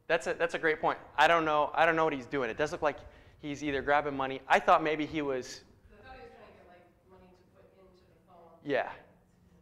that's 0.08 0.26
a 0.26 0.34
that's 0.34 0.54
a 0.54 0.58
great 0.58 0.80
point. 0.80 0.98
I 1.16 1.28
don't 1.28 1.44
know. 1.44 1.70
I 1.74 1.86
don't 1.86 1.94
know 1.94 2.04
what 2.04 2.12
he's 2.12 2.26
doing. 2.26 2.50
It 2.50 2.58
does 2.58 2.72
look 2.72 2.82
like 2.82 2.98
he's 3.40 3.62
either 3.62 3.80
grabbing 3.80 4.16
money. 4.16 4.40
I 4.48 4.58
thought 4.58 4.82
maybe 4.82 5.06
he 5.06 5.22
was. 5.22 5.60
I 5.88 6.02
thought 6.02 6.16
he 6.16 6.22
was 6.24 6.32
trying 6.34 6.50
to 6.50 6.58
get 6.58 6.66
like 6.68 6.82
money 7.08 7.30
to 7.30 7.46
put 7.54 7.64
into 7.78 8.02
the 8.02 8.18
phone. 8.26 8.57
Yeah, 8.68 8.90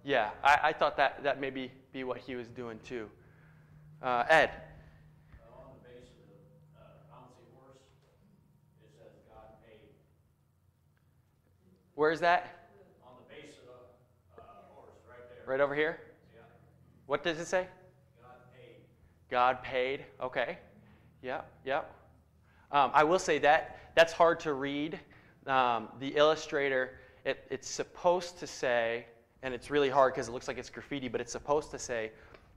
yeah. 0.02 0.30
I, 0.42 0.58
I 0.64 0.72
thought 0.72 0.96
that 0.96 1.22
that 1.22 1.40
maybe 1.40 1.70
be 1.92 2.02
what 2.02 2.18
he 2.18 2.34
was 2.34 2.48
doing 2.48 2.80
too. 2.84 3.08
Uh, 4.02 4.24
Ed. 4.28 4.50
Uh, 4.50 5.60
on 5.60 5.70
the 5.80 5.88
base 5.88 6.08
of 6.08 6.26
the 6.26 6.76
uh, 6.76 6.82
bouncy 7.14 7.46
horse, 7.54 7.78
it 8.82 8.90
says 8.98 9.12
God 9.28 9.62
paid. 9.64 9.78
Where's 11.94 12.18
that? 12.18 12.66
On 13.06 13.12
the 13.16 13.32
base 13.32 13.54
of 13.58 13.66
the 14.34 14.42
uh, 14.42 14.46
horse, 14.74 14.90
right 15.08 15.18
there. 15.28 15.44
Right 15.46 15.60
over 15.60 15.76
here. 15.76 16.00
Yeah, 16.34 16.40
What 17.06 17.22
does 17.22 17.38
it 17.38 17.46
say? 17.46 17.68
God 18.20 18.32
paid. 18.58 18.74
God 19.30 19.62
paid. 19.62 20.04
Okay. 20.20 20.58
Yep, 21.22 21.48
yep. 21.64 21.94
Um, 22.72 22.90
I 22.92 23.04
will 23.04 23.20
say 23.20 23.38
that 23.38 23.92
that's 23.94 24.12
hard 24.12 24.40
to 24.40 24.52
read. 24.54 24.98
Um, 25.46 25.90
the 26.00 26.08
illustrator, 26.08 26.98
it, 27.26 27.44
it's 27.50 27.68
supposed 27.68 28.38
to 28.38 28.46
say, 28.46 29.04
and 29.42 29.52
it's 29.52 29.68
really 29.68 29.90
hard 29.90 30.14
because 30.14 30.28
it 30.28 30.32
looks 30.32 30.46
like 30.46 30.58
it's 30.58 30.70
graffiti, 30.70 31.08
but 31.08 31.20
it's 31.20 31.32
supposed 31.32 31.72
to 31.72 31.78
say 31.78 32.12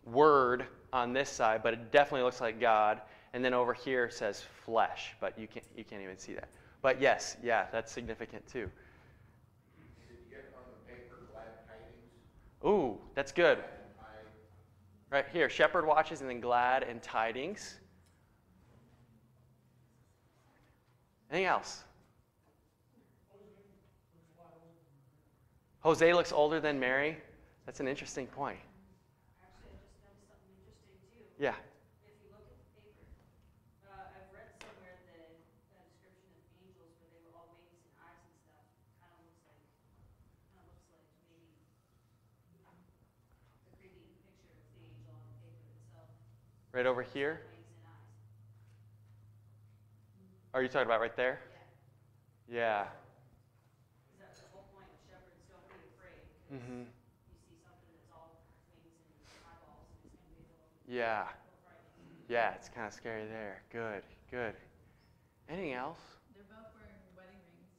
word 0.06 0.66
on 0.94 1.12
this 1.12 1.28
side, 1.28 1.62
but 1.64 1.74
it 1.74 1.92
definitely 1.92 2.24
looks 2.24 2.40
like 2.40 2.62
God. 2.62 3.02
And 3.34 3.44
then 3.44 3.54
over 3.54 3.74
here 3.74 4.10
says 4.12 4.44
flesh, 4.66 5.16
but 5.20 5.38
you 5.38 5.48
can't, 5.48 5.66
you 5.76 5.84
can't 5.84 6.02
even 6.04 6.18
see 6.18 6.34
that. 6.34 6.50
But 6.84 7.02
yes, 7.02 7.36
yeah, 7.44 7.66
that's 7.72 7.92
significant 7.92 8.48
too. 8.48 8.70
Ooh, 12.66 12.98
that's 13.16 13.32
good. 13.32 13.60
Right 15.10 15.26
here, 15.34 15.50
shepherd 15.50 15.88
watches 15.88 16.22
and 16.22 16.30
then 16.30 16.40
glad 16.40 16.84
and 16.84 17.02
tidings. 17.02 17.80
Anything 21.32 21.48
else? 21.48 21.84
Jose 25.82 26.14
looks 26.14 26.32
older 26.32 26.60
than 26.60 26.80
Mary. 26.80 27.18
That's 27.66 27.80
an 27.80 27.88
interesting 27.88 28.28
point. 28.28 28.60
Actually, 29.40 29.80
I 29.80 29.80
just 29.80 29.96
noticed 30.04 30.28
something 30.28 30.52
interesting. 30.60 31.00
Yeah. 31.40 31.56
If 32.04 32.20
you 32.20 32.28
look 32.36 32.44
at 32.44 32.60
the 32.60 32.84
paper, 32.84 33.08
uh, 33.88 34.12
I've 34.12 34.28
read 34.36 34.52
somewhere 34.60 35.00
that 35.08 35.24
a 35.24 35.80
description 35.88 36.36
of 36.36 36.44
angels 36.60 36.92
where 37.00 37.08
they 37.16 37.24
were 37.24 37.32
all 37.32 37.48
wings 37.56 37.80
and 37.80 37.96
eyes 37.96 38.20
and 38.28 38.36
stuff, 38.44 38.68
kind 39.00 39.08
of 39.08 39.24
looks 39.24 39.40
like, 39.48 39.64
kind 40.52 40.68
of 40.68 40.76
looks 40.76 40.92
like 40.92 41.08
maybe 41.32 41.48
the 43.64 43.72
creepy 43.80 44.04
picture 44.20 44.52
of 44.52 44.60
the 44.76 44.84
angel 44.84 45.16
on 45.16 45.24
the 45.32 45.40
paper 45.48 45.64
itself. 45.80 46.12
Right 46.76 46.92
over 46.92 47.08
here. 47.08 47.48
Wings 47.56 47.72
and 47.72 47.88
eyes. 47.88 48.20
Are 50.52 50.60
you 50.60 50.68
talking 50.68 50.92
about 50.92 51.00
right 51.00 51.16
there? 51.16 51.40
Yeah. 52.52 52.84
Because 54.12 54.20
that's 54.28 54.44
the 54.44 54.52
whole 54.52 54.68
point 54.76 54.92
of 54.92 55.00
shepherds, 55.08 55.40
don't 55.48 55.64
be 55.70 55.78
afraid. 55.96 56.18
Mm-hmm. 56.18 56.28
You 56.28 56.28
see 56.28 56.28
something 56.28 56.28
that's 56.28 56.28
all 56.28 56.28
wings 56.28 56.28
and 56.28 56.28
eyeballs, 56.28 56.34
and 56.34 56.39
Mm-hmm. 56.54 56.82
it's 59.22 59.38
Yeah. 60.88 61.26
Yeah, 62.28 62.54
it's 62.56 62.70
kind 62.70 62.88
of 62.88 62.94
scary 62.94 63.26
there. 63.26 63.62
Good, 63.72 64.04
good. 64.32 64.54
Anything 65.48 65.74
else? 65.74 66.00
They're 66.36 66.44
both 66.50 66.74
wearing 66.76 66.96
wedding 67.16 67.40
rings. 67.46 67.70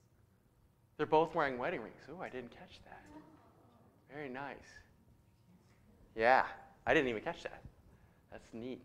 They're 0.96 1.06
both 1.06 1.34
wearing 1.34 1.58
wedding 1.58 1.80
rings. 1.82 2.00
Ooh, 2.10 2.22
I 2.22 2.28
didn't 2.28 2.50
catch 2.50 2.80
that. 2.84 3.02
Very 4.12 4.28
nice. 4.28 4.56
Yeah, 6.16 6.44
I 6.86 6.94
didn't 6.94 7.08
even 7.08 7.22
catch 7.22 7.42
that. 7.42 7.62
That's 8.30 8.48
neat. 8.52 8.84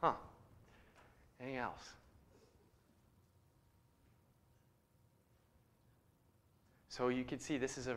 Huh. 0.00 0.12
Anything 1.40 1.58
else? 1.58 1.90
So 6.88 7.08
you 7.08 7.24
can 7.24 7.38
see 7.38 7.56
this 7.56 7.78
is 7.78 7.86
a. 7.86 7.96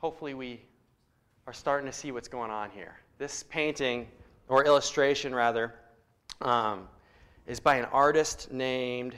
Hopefully, 0.00 0.32
we 0.32 0.62
are 1.46 1.52
starting 1.52 1.86
to 1.86 1.92
see 1.92 2.10
what's 2.10 2.28
going 2.28 2.50
on 2.50 2.70
here. 2.70 2.96
This 3.18 3.42
painting, 3.42 4.08
or 4.48 4.64
illustration 4.64 5.34
rather, 5.34 5.74
um, 6.40 6.88
is 7.46 7.60
by 7.60 7.76
an 7.76 7.84
artist 7.86 8.50
named 8.50 9.14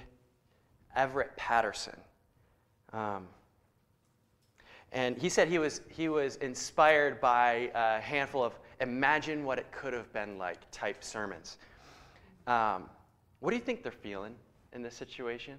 Everett 0.97 1.37
Patterson. 1.37 1.97
Um, 2.93 3.29
and 4.91 5.17
he 5.17 5.29
said 5.29 5.47
he 5.47 5.61
was, 5.61 5.83
he 5.89 6.09
was 6.09 6.35
inspired 6.37 7.21
by 7.21 7.71
a 7.75 8.01
handful 8.01 8.43
of 8.43 8.59
imagine 8.81 9.45
what 9.45 9.59
it 9.59 9.71
could 9.71 9.93
have 9.93 10.13
been 10.13 10.37
like 10.37 10.59
type 10.73 11.05
sermons. 11.05 11.59
Um, 12.49 12.91
what 13.39 13.51
do 13.51 13.57
you 13.57 13.63
think 13.63 13.85
they're 13.85 13.93
feeling 13.93 14.35
in 14.73 14.83
this 14.83 14.97
situation? 14.97 15.59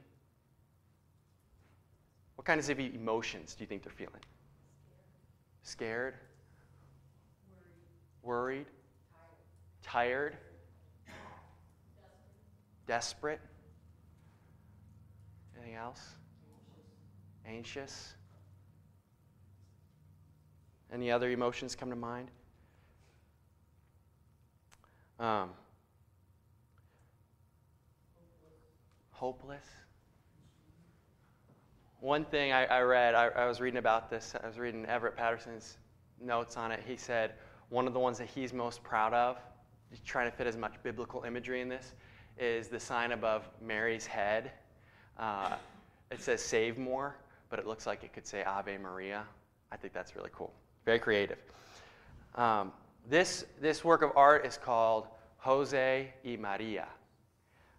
What 2.35 2.43
kinds 2.45 2.67
of 2.69 2.77
emotions 2.77 3.55
do 3.55 3.63
you 3.63 3.67
think 3.67 3.83
they're 3.83 3.93
feeling? 3.93 4.19
Scared? 5.63 6.15
Worried? 8.21 8.67
Tired? 9.81 10.37
Desperate? 12.85 13.39
Anything 15.57 15.75
else? 15.75 16.15
Anxious? 17.45 18.13
Any 20.91 21.09
other 21.09 21.31
emotions 21.31 21.75
come 21.75 21.89
to 21.89 21.95
mind? 21.95 22.29
Um, 25.19 25.51
hopeless. 29.11 29.65
One 32.03 32.25
thing 32.25 32.51
I, 32.51 32.65
I 32.65 32.81
read, 32.81 33.15
I, 33.15 33.27
I 33.27 33.45
was 33.45 33.61
reading 33.61 33.77
about 33.77 34.09
this, 34.09 34.33
I 34.43 34.45
was 34.45 34.59
reading 34.59 34.85
Everett 34.87 35.15
Patterson's 35.15 35.77
notes 36.19 36.57
on 36.57 36.69
it. 36.69 36.81
He 36.85 36.97
said 36.97 37.35
one 37.69 37.87
of 37.87 37.93
the 37.93 37.99
ones 38.01 38.17
that 38.17 38.27
he's 38.27 38.51
most 38.51 38.83
proud 38.83 39.13
of, 39.13 39.37
trying 40.03 40.29
to 40.29 40.35
fit 40.35 40.45
as 40.45 40.57
much 40.57 40.73
biblical 40.83 41.23
imagery 41.23 41.61
in 41.61 41.69
this, 41.69 41.93
is 42.37 42.67
the 42.67 42.77
sign 42.77 43.13
above 43.13 43.47
Mary's 43.61 44.05
head. 44.05 44.51
Uh, 45.17 45.55
it 46.11 46.21
says 46.21 46.41
save 46.41 46.77
more, 46.77 47.15
but 47.49 47.57
it 47.57 47.65
looks 47.65 47.87
like 47.87 48.03
it 48.03 48.11
could 48.11 48.27
say 48.27 48.43
Ave 48.43 48.77
Maria. 48.79 49.23
I 49.71 49.77
think 49.77 49.93
that's 49.93 50.13
really 50.13 50.31
cool. 50.33 50.51
Very 50.83 50.99
creative. 50.99 51.37
Um, 52.35 52.73
this, 53.09 53.45
this 53.61 53.85
work 53.85 54.01
of 54.01 54.11
art 54.17 54.45
is 54.45 54.57
called 54.57 55.07
Jose 55.37 56.13
y 56.25 56.37
Maria. 56.37 56.89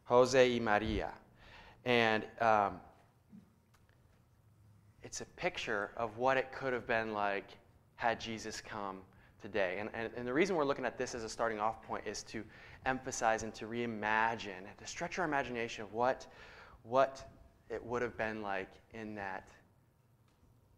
Jose 0.05 0.51
y 0.51 0.65
Maria. 0.65 1.11
And 1.85 2.25
um, 2.41 2.81
it's 5.05 5.21
a 5.21 5.27
picture 5.37 5.91
of 5.97 6.17
what 6.17 6.37
it 6.37 6.51
could 6.51 6.73
have 6.73 6.87
been 6.87 7.13
like 7.13 7.45
had 7.97 8.19
Jesus 8.19 8.61
come 8.61 9.03
today. 9.41 9.77
And, 9.79 9.91
and, 9.93 10.11
and 10.17 10.27
the 10.27 10.33
reason 10.33 10.57
we're 10.57 10.65
looking 10.65 10.87
at 10.87 10.97
this 10.97 11.15
as 11.15 11.23
a 11.23 11.29
starting 11.29 11.61
off 11.61 11.83
point 11.83 12.07
is 12.07 12.23
to 12.25 12.43
emphasize 12.87 13.43
and 13.43 13.55
to 13.55 13.67
reimagine, 13.67 14.65
to 14.79 14.87
stretch 14.87 15.19
our 15.19 15.27
imagination 15.27 15.85
of 15.85 15.93
what, 15.93 16.27
what 16.83 17.31
it 17.69 17.85
would 17.85 18.01
have 18.01 18.17
been 18.17 18.43
like 18.43 18.71
in 18.95 19.15
that 19.15 19.49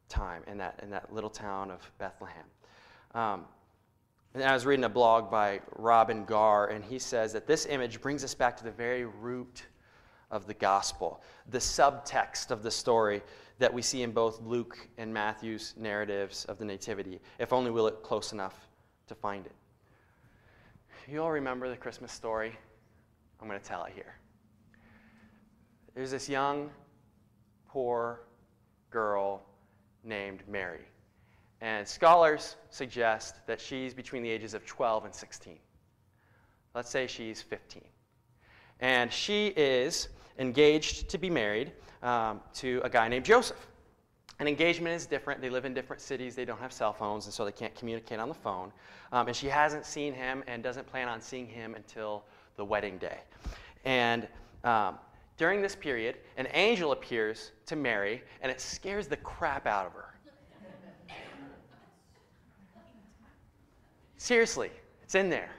time, 0.09 0.43
in 0.49 0.59
that, 0.59 0.81
in 0.83 0.91
that 0.91 1.13
little 1.15 1.31
town 1.31 1.71
of 1.71 1.81
Bethlehem. 1.99 2.45
Um, 3.15 3.45
and 4.35 4.43
I 4.43 4.53
was 4.53 4.67
reading 4.67 4.85
a 4.85 4.89
blog 4.89 5.31
by 5.31 5.61
Robin 5.77 6.25
Garr, 6.25 6.67
and 6.67 6.85
he 6.85 6.99
says 6.99 7.33
that 7.33 7.47
this 7.47 7.65
image 7.67 8.01
brings 8.01 8.25
us 8.25 8.35
back 8.35 8.57
to 8.59 8.65
the 8.65 8.71
very 8.73 9.05
root 9.05 9.65
of 10.31 10.47
the 10.47 10.55
gospel, 10.55 11.23
the 11.51 11.59
subtext 11.59 12.51
of 12.51 12.63
the 12.63 12.71
story 12.71 13.23
that 13.59 13.73
we 13.73 13.81
see 13.81 14.03
in 14.03 14.11
both 14.11 14.41
Luke 14.43 14.89
and 14.99 15.13
Matthew's 15.13 15.75
narratives 15.77 16.45
of 16.47 16.59
the 16.59 16.65
Nativity, 16.65 17.21
if 17.39 17.53
only 17.53 17.71
we 17.71 17.81
look 17.81 18.03
close 18.03 18.33
enough 18.33 18.69
to 19.07 19.15
find 19.15 19.47
it. 19.47 19.55
You 21.09 21.23
all 21.23 21.31
remember 21.31 21.69
the 21.69 21.77
Christmas 21.77 22.13
story? 22.13 22.53
I'm 23.41 23.49
going 23.49 23.61
to 23.61 23.65
tell 23.65 23.85
it 23.85 23.93
here. 23.95 24.17
There's 25.95 26.11
this 26.11 26.29
young, 26.29 26.71
poor 27.69 28.23
girl 28.91 29.43
named 30.03 30.43
Mary. 30.49 30.85
And 31.61 31.87
scholars 31.87 32.57
suggest 32.71 33.47
that 33.47 33.61
she's 33.61 33.95
between 33.95 34.23
the 34.23 34.29
ages 34.29 34.53
of 34.53 34.67
12 34.67 35.07
and 35.07 35.15
16. 35.15 35.59
Let's 36.75 36.91
say 36.91 37.07
she's 37.07 37.41
15. 37.41 37.83
And 38.81 39.13
she 39.13 39.49
is 39.49 40.09
engaged 40.39 41.09
to 41.09 41.19
be 41.19 41.31
married 41.31 41.73
um, 42.03 42.41
to 42.55 42.81
a 42.85 42.91
guy 42.91 43.09
named 43.09 43.25
Joseph. 43.25 43.67
An 44.39 44.47
engagement 44.47 44.95
is 44.95 45.07
different. 45.07 45.41
They 45.41 45.49
live 45.49 45.65
in 45.65 45.73
different 45.73 46.03
cities. 46.03 46.35
They 46.35 46.45
don't 46.45 46.61
have 46.61 46.73
cell 46.73 46.93
phones, 46.93 47.25
and 47.25 47.33
so 47.33 47.45
they 47.45 47.53
can't 47.53 47.75
communicate 47.75 48.19
on 48.19 48.29
the 48.29 48.35
phone. 48.35 48.71
Um, 49.13 49.29
and 49.29 49.37
she 49.37 49.47
hasn't 49.47 49.87
seen 49.87 50.13
him 50.13 50.45
and 50.47 50.63
doesn't 50.63 50.87
plan 50.87 51.09
on 51.09 51.23
seeing 51.23 51.47
him 51.47 51.75
until 51.75 52.25
the 52.57 52.65
wedding 52.65 52.99
day. 52.99 53.21
And 53.87 54.29
um, 54.63 54.99
during 55.39 55.63
this 55.63 55.75
period, 55.75 56.17
an 56.37 56.49
angel 56.53 56.93
appears 56.93 57.53
to 57.67 57.77
Mary, 57.77 58.23
and 58.43 58.53
it 58.53 58.61
scares 58.61 59.07
the 59.07 59.17
crap 59.19 59.67
out 59.67 59.87
of 59.87 59.93
her. 59.93 60.13
Seriously, 64.19 64.71
it's 65.03 65.15
in 65.15 65.31
there. 65.31 65.51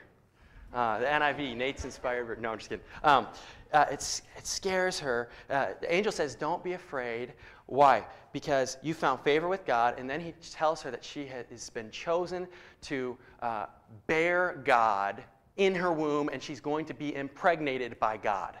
Uh, 0.72 0.98
the 0.98 1.06
NIV, 1.06 1.56
Nate's 1.56 1.84
inspired. 1.84 2.40
No, 2.40 2.52
I'm 2.52 2.58
just 2.58 2.68
kidding. 2.68 2.84
Um, 3.02 3.26
uh, 3.72 3.86
it 3.90 4.02
scares 4.42 4.98
her. 4.98 5.28
Uh, 5.48 5.68
the 5.80 5.92
angel 5.94 6.12
says, 6.12 6.34
Don't 6.34 6.62
be 6.62 6.74
afraid. 6.74 7.32
Why? 7.66 8.04
Because 8.32 8.78
you 8.82 8.94
found 8.94 9.20
favor 9.20 9.48
with 9.48 9.66
God. 9.66 9.98
And 9.98 10.08
then 10.08 10.20
he 10.20 10.32
tells 10.50 10.82
her 10.82 10.90
that 10.90 11.04
she 11.04 11.26
has 11.26 11.70
been 11.70 11.90
chosen 11.90 12.46
to 12.82 13.16
uh, 13.40 13.66
bear 14.06 14.62
God 14.64 15.22
in 15.56 15.74
her 15.74 15.92
womb, 15.92 16.28
and 16.32 16.42
she's 16.42 16.60
going 16.60 16.86
to 16.86 16.94
be 16.94 17.14
impregnated 17.14 17.98
by 17.98 18.16
God. 18.16 18.56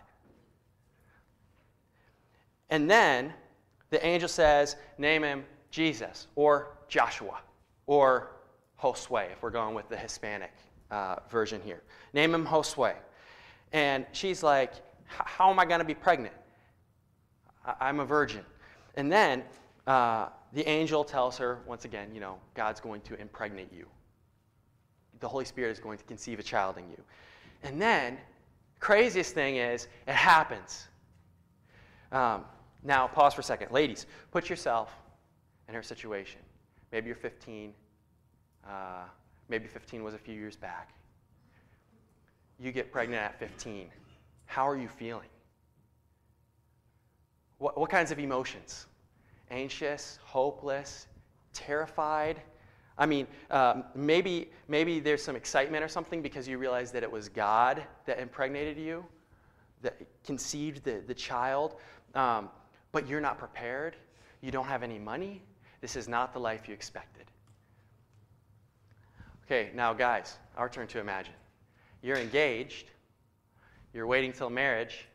And 2.70 2.90
then 2.90 3.32
the 3.90 4.04
angel 4.04 4.28
says, 4.28 4.76
Name 4.98 5.22
him 5.22 5.44
Jesus, 5.70 6.26
or 6.34 6.76
Joshua, 6.88 7.40
or 7.86 8.32
Josue, 8.82 9.30
if 9.32 9.42
we're 9.42 9.50
going 9.50 9.74
with 9.74 9.88
the 9.88 9.96
Hispanic 9.96 10.52
uh, 10.90 11.16
version 11.30 11.60
here. 11.64 11.82
Name 12.12 12.34
him 12.34 12.46
Josue. 12.46 12.94
And 13.72 14.06
she's 14.12 14.42
like, 14.42 14.72
How 15.06 15.50
am 15.50 15.58
I 15.58 15.64
going 15.64 15.80
to 15.80 15.86
be 15.86 15.94
pregnant? 15.94 16.34
I- 17.64 17.88
am 17.88 18.00
a 18.00 18.04
virgin. 18.04 18.44
And 18.96 19.12
then 19.12 19.44
uh, 19.86 20.28
the 20.52 20.66
angel 20.68 21.04
tells 21.04 21.36
her, 21.38 21.60
once 21.66 21.84
again, 21.84 22.10
you 22.12 22.20
know, 22.20 22.38
God's 22.54 22.80
going 22.80 23.00
to 23.02 23.20
impregnate 23.20 23.72
you. 23.72 23.86
The 25.20 25.28
Holy 25.28 25.44
Spirit 25.44 25.70
is 25.70 25.80
going 25.80 25.98
to 25.98 26.04
conceive 26.04 26.38
a 26.38 26.42
child 26.42 26.78
in 26.78 26.88
you. 26.90 27.02
And 27.62 27.80
then, 27.80 28.18
craziest 28.80 29.34
thing 29.34 29.56
is, 29.56 29.88
it 30.06 30.14
happens. 30.14 30.88
Um, 32.12 32.44
now, 32.82 33.08
pause 33.08 33.34
for 33.34 33.40
a 33.40 33.44
second. 33.44 33.72
Ladies, 33.72 34.06
put 34.30 34.48
yourself 34.48 34.94
in 35.68 35.74
her 35.74 35.82
situation. 35.82 36.40
Maybe 36.92 37.06
you're 37.06 37.16
15. 37.16 37.74
Uh, 38.66 38.70
maybe 39.48 39.66
15 39.66 40.02
was 40.02 40.14
a 40.14 40.18
few 40.18 40.34
years 40.34 40.56
back. 40.56 40.90
You 42.60 42.72
get 42.72 42.92
pregnant 42.92 43.22
at 43.22 43.38
15. 43.38 43.88
How 44.46 44.68
are 44.68 44.76
you 44.76 44.88
feeling? 44.88 45.28
What, 47.58 47.78
what 47.78 47.90
kinds 47.90 48.10
of 48.10 48.18
emotions? 48.18 48.86
Anxious, 49.50 50.18
hopeless, 50.24 51.06
terrified? 51.52 52.40
I 52.96 53.06
mean, 53.06 53.26
um, 53.50 53.84
maybe, 53.94 54.50
maybe 54.66 55.00
there's 55.00 55.22
some 55.22 55.36
excitement 55.36 55.84
or 55.84 55.88
something 55.88 56.20
because 56.20 56.48
you 56.48 56.58
realize 56.58 56.90
that 56.92 57.02
it 57.02 57.10
was 57.10 57.28
God 57.28 57.82
that 58.06 58.18
impregnated 58.18 58.76
you, 58.76 59.04
that 59.82 59.96
conceived 60.24 60.82
the, 60.82 61.02
the 61.06 61.14
child, 61.14 61.76
um, 62.14 62.48
but 62.90 63.06
you're 63.08 63.20
not 63.20 63.38
prepared. 63.38 63.96
You 64.40 64.50
don't 64.50 64.66
have 64.66 64.82
any 64.82 64.98
money. 64.98 65.42
This 65.80 65.94
is 65.94 66.08
not 66.08 66.32
the 66.32 66.40
life 66.40 66.66
you 66.66 66.74
expected. 66.74 67.24
Okay, 69.50 69.70
now, 69.74 69.94
guys, 69.94 70.36
our 70.58 70.68
turn 70.68 70.86
to 70.88 71.00
imagine. 71.00 71.32
You're 72.02 72.18
engaged, 72.18 72.90
you're 73.94 74.06
waiting 74.06 74.30
till 74.30 74.50
marriage 74.50 75.06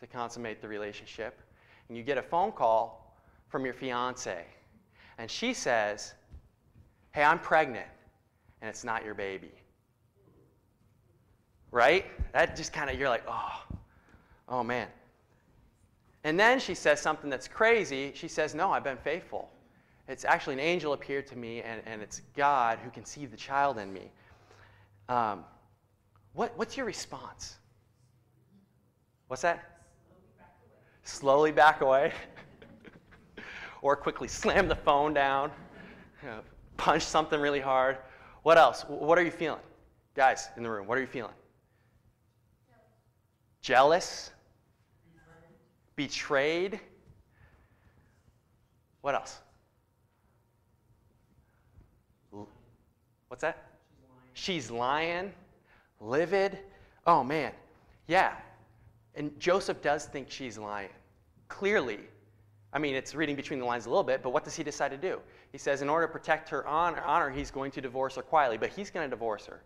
to 0.00 0.06
consummate 0.06 0.60
the 0.60 0.68
relationship, 0.68 1.40
and 1.88 1.96
you 1.96 2.02
get 2.02 2.18
a 2.18 2.22
phone 2.22 2.52
call 2.52 3.16
from 3.48 3.64
your 3.64 3.72
fiance, 3.72 4.44
and 5.16 5.30
she 5.30 5.54
says, 5.54 6.12
Hey, 7.12 7.22
I'm 7.22 7.38
pregnant, 7.38 7.86
and 8.60 8.68
it's 8.68 8.84
not 8.84 9.06
your 9.06 9.14
baby. 9.14 9.52
right? 11.70 12.04
That 12.34 12.56
just 12.56 12.74
kind 12.74 12.90
of, 12.90 12.98
you're 12.98 13.08
like, 13.08 13.24
oh, 13.26 13.64
oh 14.50 14.62
man. 14.62 14.88
And 16.24 16.38
then 16.38 16.60
she 16.60 16.74
says 16.74 17.00
something 17.00 17.30
that's 17.30 17.48
crazy. 17.48 18.12
She 18.14 18.28
says, 18.28 18.54
No, 18.54 18.70
I've 18.70 18.84
been 18.84 18.98
faithful. 18.98 19.48
It's 20.08 20.24
actually 20.24 20.54
an 20.54 20.60
angel 20.60 20.94
appeared 20.94 21.26
to 21.28 21.36
me, 21.36 21.60
and, 21.60 21.82
and 21.86 22.00
it's 22.00 22.22
God 22.34 22.78
who 22.82 22.90
conceived 22.90 23.30
the 23.32 23.36
child 23.36 23.78
in 23.78 23.92
me. 23.92 24.10
Um, 25.08 25.44
what, 26.32 26.56
what's 26.56 26.76
your 26.76 26.86
response? 26.86 27.56
What's 29.28 29.42
that? 29.42 29.82
Slowly 31.02 31.52
back 31.52 31.82
away. 31.82 32.12
or 33.82 33.96
quickly 33.96 34.28
slam 34.28 34.66
the 34.66 34.74
phone 34.74 35.12
down, 35.14 35.50
you 36.22 36.28
know, 36.28 36.40
punch 36.76 37.02
something 37.02 37.40
really 37.40 37.60
hard. 37.60 37.98
What 38.42 38.58
else? 38.58 38.82
What 38.88 39.18
are 39.18 39.22
you 39.22 39.30
feeling? 39.30 39.60
Guys 40.14 40.48
in 40.56 40.62
the 40.62 40.70
room, 40.70 40.86
what 40.86 40.98
are 40.98 41.00
you 41.00 41.06
feeling? 41.06 41.34
Jealous? 43.60 44.30
Betrayed? 45.96 46.80
What 49.02 49.14
else? 49.14 49.40
What's 53.28 53.42
that? 53.42 53.68
She's 54.34 54.70
lying. 54.70 54.70
She's 54.70 54.70
lying, 54.70 55.32
Livid. 56.00 56.58
Oh, 57.06 57.22
man. 57.22 57.52
Yeah. 58.06 58.34
And 59.14 59.38
Joseph 59.38 59.80
does 59.82 60.06
think 60.06 60.30
she's 60.30 60.58
lying. 60.58 60.90
Clearly. 61.48 62.00
I 62.72 62.78
mean, 62.78 62.94
it's 62.94 63.14
reading 63.14 63.36
between 63.36 63.58
the 63.58 63.64
lines 63.64 63.86
a 63.86 63.88
little 63.88 64.04
bit, 64.04 64.22
but 64.22 64.30
what 64.30 64.44
does 64.44 64.54
he 64.54 64.62
decide 64.62 64.90
to 64.90 64.98
do? 64.98 65.20
He 65.52 65.58
says, 65.58 65.80
in 65.80 65.88
order 65.88 66.06
to 66.06 66.12
protect 66.12 66.48
her 66.50 66.66
honor, 66.66 67.02
honor 67.02 67.30
he's 67.30 67.50
going 67.50 67.70
to 67.72 67.80
divorce 67.80 68.16
her 68.16 68.22
quietly, 68.22 68.58
but 68.58 68.70
he's 68.70 68.90
going 68.90 69.06
to 69.06 69.10
divorce 69.10 69.46
her. 69.46 69.62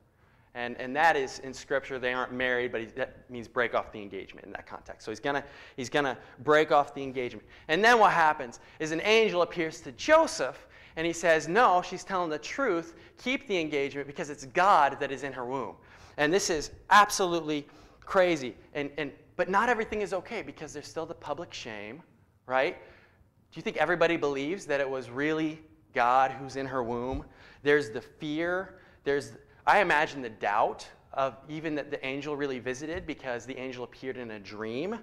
And, 0.55 0.77
and 0.79 0.95
that 0.95 1.17
is 1.17 1.39
in 1.41 1.55
Scripture, 1.55 1.99
they 1.99 2.13
aren't 2.13 2.33
married, 2.33 2.73
but 2.73 2.83
he, 2.83 2.87
that 2.89 3.29
means 3.31 3.49
break 3.49 3.75
off 3.75 3.91
the 3.91 4.01
engagement 4.01 4.47
in 4.47 4.53
that 4.53 4.67
context. 4.67 5.05
So 5.05 5.11
he's 5.11 5.21
going 5.21 5.37
to 5.37 5.45
he's 5.77 5.89
gonna 5.89 6.19
break 6.41 6.71
off 6.71 6.95
the 6.95 7.03
engagement. 7.03 7.47
And 7.69 7.83
then 7.83 7.99
what 7.99 8.13
happens 8.13 8.61
is 8.79 8.93
an 8.93 9.01
angel 9.01 9.41
appears 9.43 9.81
to 9.81 9.93
Joseph, 9.93 10.67
and 10.97 11.07
he 11.07 11.13
says, 11.13 11.49
No, 11.49 11.83
she's 11.83 12.05
telling 12.05 12.31
the 12.31 12.39
truth. 12.39 12.95
Keep 13.23 13.49
the 13.49 13.59
engagement 13.59 14.07
because 14.07 14.31
it's 14.31 14.47
God 14.47 14.99
that 15.01 15.11
is 15.11 15.23
in 15.23 15.33
her 15.33 15.45
womb. 15.45 15.77
And 16.17 16.33
this 16.33 16.51
is 16.51 16.71
absolutely 16.91 17.67
crazy. 18.01 18.55
And, 18.75 18.91
and, 18.99 19.13
but 19.37 19.49
not 19.49 19.69
everything 19.69 20.03
is 20.03 20.13
okay 20.13 20.43
because 20.43 20.73
there's 20.73 20.89
still 20.89 21.07
the 21.07 21.15
public 21.15 21.53
shame, 21.55 22.03
right? 22.47 22.77
Do 22.77 23.59
you 23.59 23.63
think 23.63 23.77
everybody 23.77 24.17
believes 24.17 24.67
that 24.67 24.81
it 24.81 24.89
was 24.89 25.11
really 25.11 25.61
God 25.95 26.31
who's 26.33 26.57
in 26.57 26.67
her 26.67 26.83
womb? 26.83 27.25
There's 27.63 27.91
the 27.91 28.01
fear. 28.01 28.79
There's, 29.05 29.33
I 29.67 29.81
imagine, 29.81 30.23
the 30.23 30.31
doubt 30.31 30.87
of 31.13 31.37
even 31.49 31.75
that 31.75 31.91
the 31.91 32.05
angel 32.05 32.37
really 32.37 32.59
visited 32.59 33.07
because 33.07 33.45
the 33.45 33.57
angel 33.57 33.85
appeared 33.85 34.17
in 34.17 34.33
a 34.33 34.39
dream. 34.39 34.99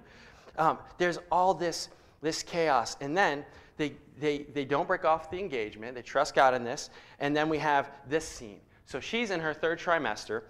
Um, 0.58 0.78
there's 0.98 1.18
all 1.30 1.54
this, 1.54 1.88
this 2.20 2.42
chaos. 2.42 2.96
And 3.00 3.16
then 3.16 3.44
they, 3.80 3.94
they, 4.18 4.38
they 4.52 4.66
don't 4.66 4.86
break 4.86 5.06
off 5.06 5.30
the 5.30 5.38
engagement. 5.38 5.94
They 5.94 6.02
trust 6.02 6.34
God 6.34 6.52
in 6.52 6.62
this. 6.62 6.90
And 7.18 7.34
then 7.34 7.48
we 7.48 7.56
have 7.58 7.90
this 8.08 8.28
scene. 8.28 8.60
So 8.84 9.00
she's 9.00 9.30
in 9.30 9.40
her 9.40 9.54
third 9.54 9.78
trimester, 9.78 10.42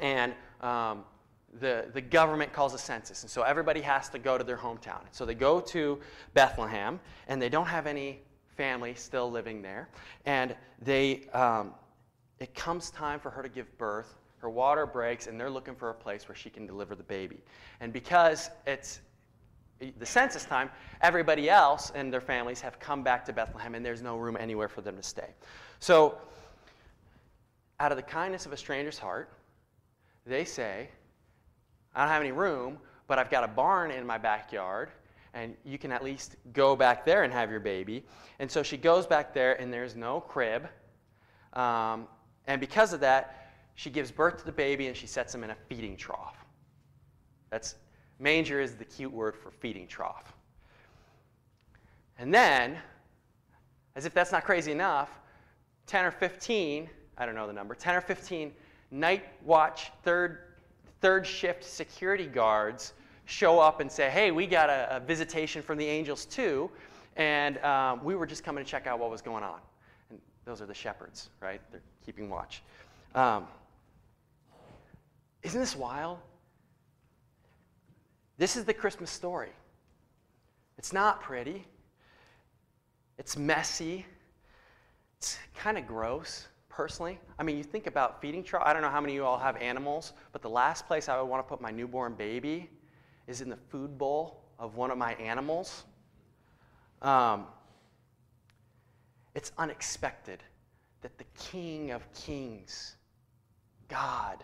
and 0.00 0.34
um, 0.60 1.04
the, 1.60 1.86
the 1.92 2.00
government 2.00 2.52
calls 2.52 2.74
a 2.74 2.78
census. 2.78 3.22
And 3.22 3.30
so 3.30 3.42
everybody 3.42 3.80
has 3.82 4.08
to 4.08 4.18
go 4.18 4.36
to 4.36 4.42
their 4.42 4.56
hometown. 4.56 5.02
So 5.12 5.24
they 5.24 5.34
go 5.34 5.60
to 5.60 6.00
Bethlehem, 6.34 6.98
and 7.28 7.40
they 7.40 7.48
don't 7.48 7.66
have 7.66 7.86
any 7.86 8.18
family 8.56 8.94
still 8.94 9.30
living 9.30 9.62
there. 9.62 9.88
And 10.26 10.56
they, 10.82 11.28
um, 11.32 11.74
it 12.40 12.52
comes 12.54 12.90
time 12.90 13.20
for 13.20 13.30
her 13.30 13.42
to 13.42 13.48
give 13.48 13.78
birth. 13.78 14.16
Her 14.38 14.50
water 14.50 14.86
breaks, 14.86 15.28
and 15.28 15.38
they're 15.38 15.50
looking 15.50 15.76
for 15.76 15.90
a 15.90 15.94
place 15.94 16.28
where 16.28 16.34
she 16.34 16.50
can 16.50 16.66
deliver 16.66 16.96
the 16.96 17.04
baby. 17.04 17.38
And 17.80 17.92
because 17.92 18.50
it's 18.66 19.00
the 19.98 20.06
census 20.06 20.44
time, 20.44 20.70
everybody 21.00 21.48
else 21.48 21.90
and 21.94 22.12
their 22.12 22.20
families 22.20 22.60
have 22.60 22.78
come 22.78 23.02
back 23.02 23.24
to 23.26 23.32
Bethlehem, 23.32 23.74
and 23.74 23.84
there's 23.84 24.02
no 24.02 24.16
room 24.16 24.36
anywhere 24.38 24.68
for 24.68 24.80
them 24.80 24.96
to 24.96 25.02
stay. 25.02 25.30
So, 25.78 26.18
out 27.78 27.90
of 27.90 27.96
the 27.96 28.02
kindness 28.02 28.44
of 28.44 28.52
a 28.52 28.56
stranger's 28.56 28.98
heart, 28.98 29.32
they 30.26 30.44
say, 30.44 30.88
I 31.94 32.02
don't 32.02 32.12
have 32.12 32.22
any 32.22 32.32
room, 32.32 32.78
but 33.06 33.18
I've 33.18 33.30
got 33.30 33.42
a 33.42 33.48
barn 33.48 33.90
in 33.90 34.06
my 34.06 34.18
backyard, 34.18 34.90
and 35.32 35.56
you 35.64 35.78
can 35.78 35.92
at 35.92 36.04
least 36.04 36.36
go 36.52 36.76
back 36.76 37.04
there 37.04 37.22
and 37.22 37.32
have 37.32 37.50
your 37.50 37.60
baby. 37.60 38.04
And 38.38 38.50
so 38.50 38.62
she 38.62 38.76
goes 38.76 39.06
back 39.06 39.32
there, 39.32 39.60
and 39.60 39.72
there's 39.72 39.96
no 39.96 40.20
crib. 40.20 40.68
Um, 41.54 42.06
and 42.46 42.60
because 42.60 42.92
of 42.92 43.00
that, 43.00 43.52
she 43.74 43.88
gives 43.88 44.10
birth 44.10 44.38
to 44.38 44.44
the 44.44 44.52
baby 44.52 44.88
and 44.88 44.96
she 44.96 45.06
sets 45.06 45.34
him 45.34 45.42
in 45.42 45.50
a 45.50 45.54
feeding 45.68 45.96
trough. 45.96 46.36
That's 47.48 47.76
manger 48.20 48.60
is 48.60 48.74
the 48.74 48.84
cute 48.84 49.12
word 49.12 49.34
for 49.34 49.50
feeding 49.50 49.86
trough. 49.86 50.32
And 52.18 52.32
then, 52.32 52.76
as 53.96 54.04
if 54.04 54.12
that's 54.12 54.30
not 54.30 54.44
crazy 54.44 54.72
enough, 54.72 55.18
10 55.86 56.04
or 56.04 56.10
15, 56.10 56.88
I 57.18 57.26
don't 57.26 57.34
know 57.34 57.46
the 57.46 57.52
number, 57.52 57.74
10 57.74 57.96
or 57.96 58.00
15 58.00 58.52
night 58.92 59.24
watch 59.44 59.92
third 60.02 60.38
third 61.00 61.26
shift 61.26 61.64
security 61.64 62.26
guards 62.26 62.92
show 63.24 63.58
up 63.58 63.80
and 63.80 63.90
say, 63.90 64.10
hey, 64.10 64.30
we 64.30 64.46
got 64.46 64.68
a, 64.68 64.96
a 64.96 65.00
visitation 65.00 65.62
from 65.62 65.78
the 65.78 65.86
angels 65.86 66.26
too, 66.26 66.70
and 67.16 67.58
um, 67.58 68.04
we 68.04 68.14
were 68.14 68.26
just 68.26 68.44
coming 68.44 68.62
to 68.62 68.70
check 68.70 68.86
out 68.86 68.98
what 68.98 69.10
was 69.10 69.22
going 69.22 69.44
on. 69.44 69.60
And 70.10 70.18
those 70.44 70.60
are 70.60 70.66
the 70.66 70.74
shepherds, 70.74 71.30
right? 71.40 71.60
They're 71.70 71.80
keeping 72.04 72.28
watch. 72.28 72.62
Um, 73.14 73.46
isn't 75.42 75.60
this 75.60 75.76
wild? 75.76 76.18
This 78.40 78.56
is 78.56 78.64
the 78.64 78.72
Christmas 78.72 79.10
story. 79.10 79.50
It's 80.78 80.94
not 80.94 81.20
pretty. 81.20 81.66
It's 83.18 83.36
messy. 83.36 84.06
It's 85.18 85.36
kind 85.54 85.76
of 85.76 85.86
gross 85.86 86.48
personally. 86.70 87.18
I 87.38 87.42
mean, 87.42 87.58
you 87.58 87.62
think 87.62 87.86
about 87.86 88.22
feeding 88.22 88.42
trough. 88.42 88.62
I 88.64 88.72
don't 88.72 88.80
know 88.80 88.88
how 88.88 89.02
many 89.02 89.12
of 89.12 89.16
you 89.16 89.24
all 89.26 89.38
have 89.38 89.58
animals, 89.58 90.14
but 90.32 90.40
the 90.40 90.48
last 90.48 90.86
place 90.86 91.06
I 91.10 91.20
would 91.20 91.28
want 91.28 91.46
to 91.46 91.48
put 91.50 91.60
my 91.60 91.70
newborn 91.70 92.14
baby 92.14 92.70
is 93.26 93.42
in 93.42 93.50
the 93.50 93.58
food 93.68 93.98
bowl 93.98 94.42
of 94.58 94.74
one 94.74 94.90
of 94.90 94.96
my 94.96 95.12
animals. 95.16 95.84
Um, 97.02 97.44
it's 99.34 99.52
unexpected 99.58 100.42
that 101.02 101.18
the 101.18 101.24
King 101.38 101.90
of 101.90 102.10
Kings, 102.14 102.96
God, 103.88 104.42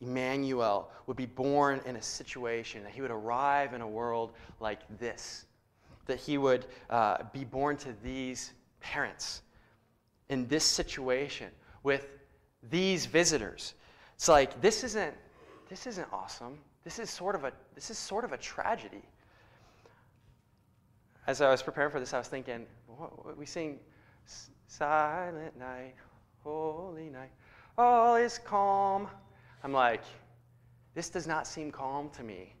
Emmanuel, 0.00 0.90
would 1.06 1.16
be 1.16 1.26
born 1.26 1.80
in 1.86 1.96
a 1.96 2.02
situation, 2.02 2.82
that 2.82 2.92
he 2.92 3.00
would 3.00 3.10
arrive 3.10 3.72
in 3.74 3.80
a 3.80 3.88
world 3.88 4.32
like 4.60 4.80
this, 4.98 5.46
that 6.06 6.18
he 6.18 6.38
would 6.38 6.66
uh, 6.90 7.18
be 7.32 7.44
born 7.44 7.76
to 7.78 7.94
these 8.02 8.52
parents 8.80 9.42
in 10.28 10.46
this 10.48 10.64
situation 10.64 11.50
with 11.82 12.08
these 12.70 13.06
visitors. 13.06 13.74
It's 14.14 14.28
like 14.28 14.60
this 14.60 14.84
isn't 14.84 15.14
this 15.68 15.86
isn't 15.86 16.08
awesome. 16.12 16.58
This 16.84 16.98
is 16.98 17.10
sort 17.10 17.34
of 17.34 17.44
a 17.44 17.52
this 17.74 17.90
is 17.90 17.98
sort 17.98 18.24
of 18.24 18.32
a 18.32 18.38
tragedy. 18.38 19.02
As 21.26 21.40
I 21.40 21.50
was 21.50 21.62
preparing 21.62 21.90
for 21.90 21.98
this, 21.98 22.14
I 22.14 22.18
was 22.18 22.28
thinking, 22.28 22.66
we 23.36 23.46
sing, 23.46 23.80
"Silent 24.68 25.58
night, 25.58 25.94
holy 26.44 27.10
night, 27.10 27.32
all 27.76 28.14
is 28.14 28.38
calm." 28.38 29.08
I'm 29.62 29.72
like, 29.72 30.02
this 30.94 31.08
does 31.08 31.26
not 31.26 31.46
seem 31.46 31.70
calm 31.70 32.10
to 32.10 32.22
me. 32.22 32.54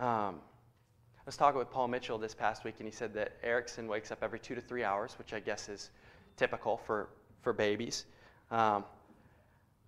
Um, 0.00 0.40
I 1.18 1.24
was 1.26 1.36
talking 1.36 1.58
with 1.58 1.70
Paul 1.70 1.88
Mitchell 1.88 2.18
this 2.18 2.34
past 2.34 2.64
week, 2.64 2.76
and 2.78 2.86
he 2.86 2.92
said 2.92 3.14
that 3.14 3.36
Erickson 3.42 3.86
wakes 3.86 4.10
up 4.10 4.18
every 4.22 4.40
two 4.40 4.54
to 4.54 4.60
three 4.60 4.82
hours, 4.82 5.14
which 5.18 5.32
I 5.32 5.40
guess 5.40 5.68
is 5.68 5.90
typical 6.36 6.76
for, 6.76 7.10
for 7.42 7.52
babies. 7.52 8.06
Um, 8.50 8.84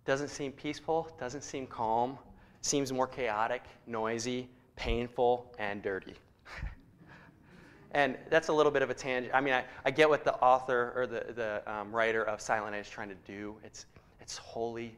doesn't 0.04 0.28
seem 0.28 0.52
peaceful, 0.52 1.08
doesn't 1.18 1.42
seem 1.42 1.66
calm, 1.66 2.18
seems 2.60 2.92
more 2.92 3.08
chaotic, 3.08 3.62
noisy, 3.86 4.48
painful, 4.76 5.52
and 5.58 5.82
dirty. 5.82 6.14
and 7.92 8.16
that's 8.30 8.48
a 8.48 8.52
little 8.52 8.72
bit 8.72 8.82
of 8.82 8.90
a 8.90 8.94
tangent. 8.94 9.34
I 9.34 9.40
mean, 9.40 9.54
I, 9.54 9.64
I 9.84 9.90
get 9.90 10.08
what 10.08 10.24
the 10.24 10.34
author 10.36 10.92
or 10.94 11.06
the, 11.06 11.32
the 11.32 11.72
um, 11.72 11.90
writer 11.90 12.22
of 12.22 12.40
Silent 12.40 12.72
Night 12.72 12.80
is 12.80 12.88
trying 12.88 13.08
to 13.08 13.16
do. 13.26 13.56
It's, 13.64 13.86
it's 14.20 14.36
holy 14.36 14.94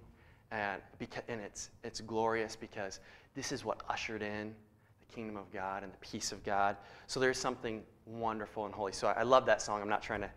and, 0.51 0.81
beca- 1.01 1.23
and 1.29 1.41
it's, 1.41 1.71
it's 1.83 2.01
glorious 2.01 2.57
because 2.57 3.01
this 3.35 3.53
is 3.53 3.65
what 3.65 3.83
ushered 3.89 4.23
in 4.23 4.55
the 5.01 5.15
kingdom 5.15 5.37
of 5.37 5.53
God 5.53 5.83
and 5.83 5.93
the 5.93 5.99
peace 5.99 6.33
of 6.33 6.45
God. 6.45 6.77
So 7.07 7.21
there's 7.21 7.39
something 7.39 7.83
wonderful 8.07 8.65
and 8.65 8.75
holy. 8.75 8.93
So 8.93 9.09
I, 9.09 9.13
I 9.13 9.23
love 9.23 9.47
that 9.47 9.61
song. 9.61 9.83
I'm 9.83 9.89
not 9.89 10.03
trying 10.03 10.23
to 10.23 10.31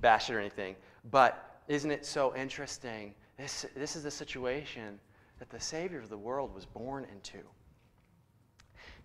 bash 0.00 0.30
it 0.30 0.34
or 0.34 0.40
anything. 0.40 0.76
But 1.10 1.60
isn't 1.68 1.90
it 1.90 2.04
so 2.04 2.34
interesting? 2.34 3.14
This, 3.38 3.66
this 3.74 3.96
is 3.96 4.02
the 4.02 4.10
situation 4.10 4.98
that 5.38 5.50
the 5.50 5.60
Savior 5.60 5.98
of 5.98 6.08
the 6.08 6.18
world 6.18 6.54
was 6.54 6.64
born 6.64 7.06
into. 7.12 7.38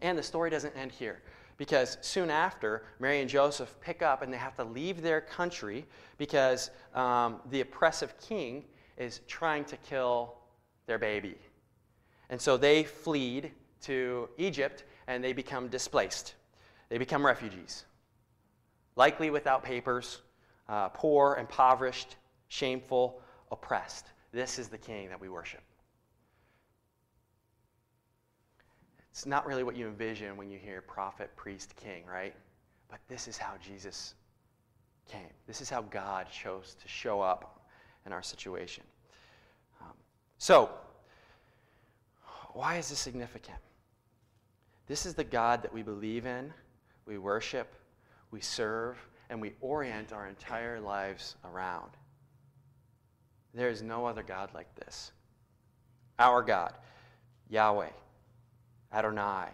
And 0.01 0.17
the 0.17 0.23
story 0.23 0.49
doesn't 0.49 0.75
end 0.75 0.91
here 0.91 1.21
because 1.57 1.97
soon 2.01 2.31
after, 2.31 2.85
Mary 2.99 3.21
and 3.21 3.29
Joseph 3.29 3.75
pick 3.81 4.01
up 4.01 4.23
and 4.23 4.33
they 4.33 4.37
have 4.37 4.55
to 4.55 4.63
leave 4.63 5.01
their 5.01 5.21
country 5.21 5.85
because 6.17 6.71
um, 6.95 7.39
the 7.51 7.61
oppressive 7.61 8.19
king 8.19 8.63
is 9.01 9.21
trying 9.27 9.65
to 9.65 9.77
kill 9.77 10.35
their 10.85 10.99
baby. 10.99 11.35
And 12.29 12.39
so 12.39 12.55
they 12.55 12.83
flee 12.83 13.51
to 13.81 14.29
Egypt 14.37 14.83
and 15.07 15.23
they 15.23 15.33
become 15.33 15.67
displaced. 15.67 16.35
They 16.89 16.97
become 16.97 17.25
refugees, 17.25 17.85
likely 18.95 19.29
without 19.29 19.63
papers, 19.63 20.21
uh, 20.69 20.89
poor, 20.89 21.37
impoverished, 21.39 22.15
shameful, 22.49 23.21
oppressed. 23.51 24.07
This 24.31 24.59
is 24.59 24.67
the 24.67 24.77
king 24.77 25.09
that 25.09 25.19
we 25.19 25.29
worship. 25.29 25.61
It's 29.09 29.25
not 29.25 29.45
really 29.45 29.63
what 29.63 29.75
you 29.75 29.87
envision 29.87 30.37
when 30.37 30.49
you 30.49 30.57
hear 30.57 30.81
prophet, 30.81 31.35
priest, 31.35 31.75
king, 31.75 32.03
right? 32.05 32.33
But 32.89 32.99
this 33.07 33.27
is 33.27 33.37
how 33.37 33.53
Jesus 33.61 34.15
came. 35.09 35.33
This 35.47 35.59
is 35.59 35.69
how 35.69 35.81
God 35.81 36.27
chose 36.31 36.75
to 36.81 36.87
show 36.87 37.19
up 37.19 37.65
in 38.05 38.13
our 38.13 38.23
situation. 38.23 38.83
So, 40.41 40.71
why 42.53 42.77
is 42.77 42.89
this 42.89 42.97
significant? 42.97 43.59
This 44.87 45.05
is 45.05 45.13
the 45.13 45.23
God 45.23 45.61
that 45.61 45.71
we 45.71 45.83
believe 45.83 46.25
in, 46.25 46.51
we 47.05 47.19
worship, 47.19 47.75
we 48.31 48.41
serve, 48.41 48.97
and 49.29 49.39
we 49.39 49.53
orient 49.61 50.11
our 50.11 50.27
entire 50.27 50.79
lives 50.79 51.35
around. 51.45 51.91
There 53.53 53.69
is 53.69 53.83
no 53.83 54.07
other 54.07 54.23
God 54.23 54.49
like 54.55 54.73
this. 54.73 55.11
Our 56.17 56.41
God, 56.41 56.73
Yahweh, 57.47 57.91
Adonai, 58.91 59.49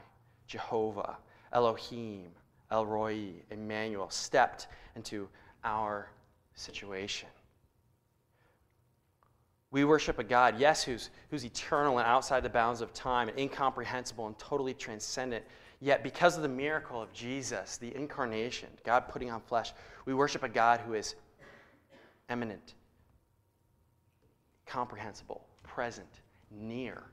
Jehovah, 0.47 1.17
Elohim, 1.51 2.29
El 2.71 2.85
Roi, 2.85 3.33
Emmanuel, 3.51 4.09
stepped 4.09 4.67
into 4.95 5.27
our 5.65 6.09
situation. 6.55 7.27
We 9.77 9.85
worship 9.85 10.17
a 10.17 10.23
God, 10.23 10.55
yes, 10.57 10.81
who's, 10.81 11.11
who's 11.29 11.45
eternal 11.45 11.99
and 11.99 12.07
outside 12.07 12.41
the 12.41 12.49
bounds 12.49 12.81
of 12.81 12.95
time 12.95 13.29
and 13.29 13.37
incomprehensible 13.37 14.25
and 14.25 14.35
totally 14.39 14.73
transcendent. 14.73 15.45
Yet, 15.81 16.01
because 16.01 16.35
of 16.35 16.41
the 16.41 16.49
miracle 16.49 16.99
of 16.99 17.13
Jesus, 17.13 17.77
the 17.77 17.95
incarnation, 17.95 18.69
God 18.83 19.07
putting 19.07 19.29
on 19.29 19.39
flesh, 19.39 19.73
we 20.05 20.15
worship 20.15 20.41
a 20.41 20.49
God 20.49 20.79
who 20.79 20.95
is 20.95 21.13
immanent, 22.27 22.73
comprehensible, 24.65 25.45
present, 25.61 26.09
near. 26.49 27.03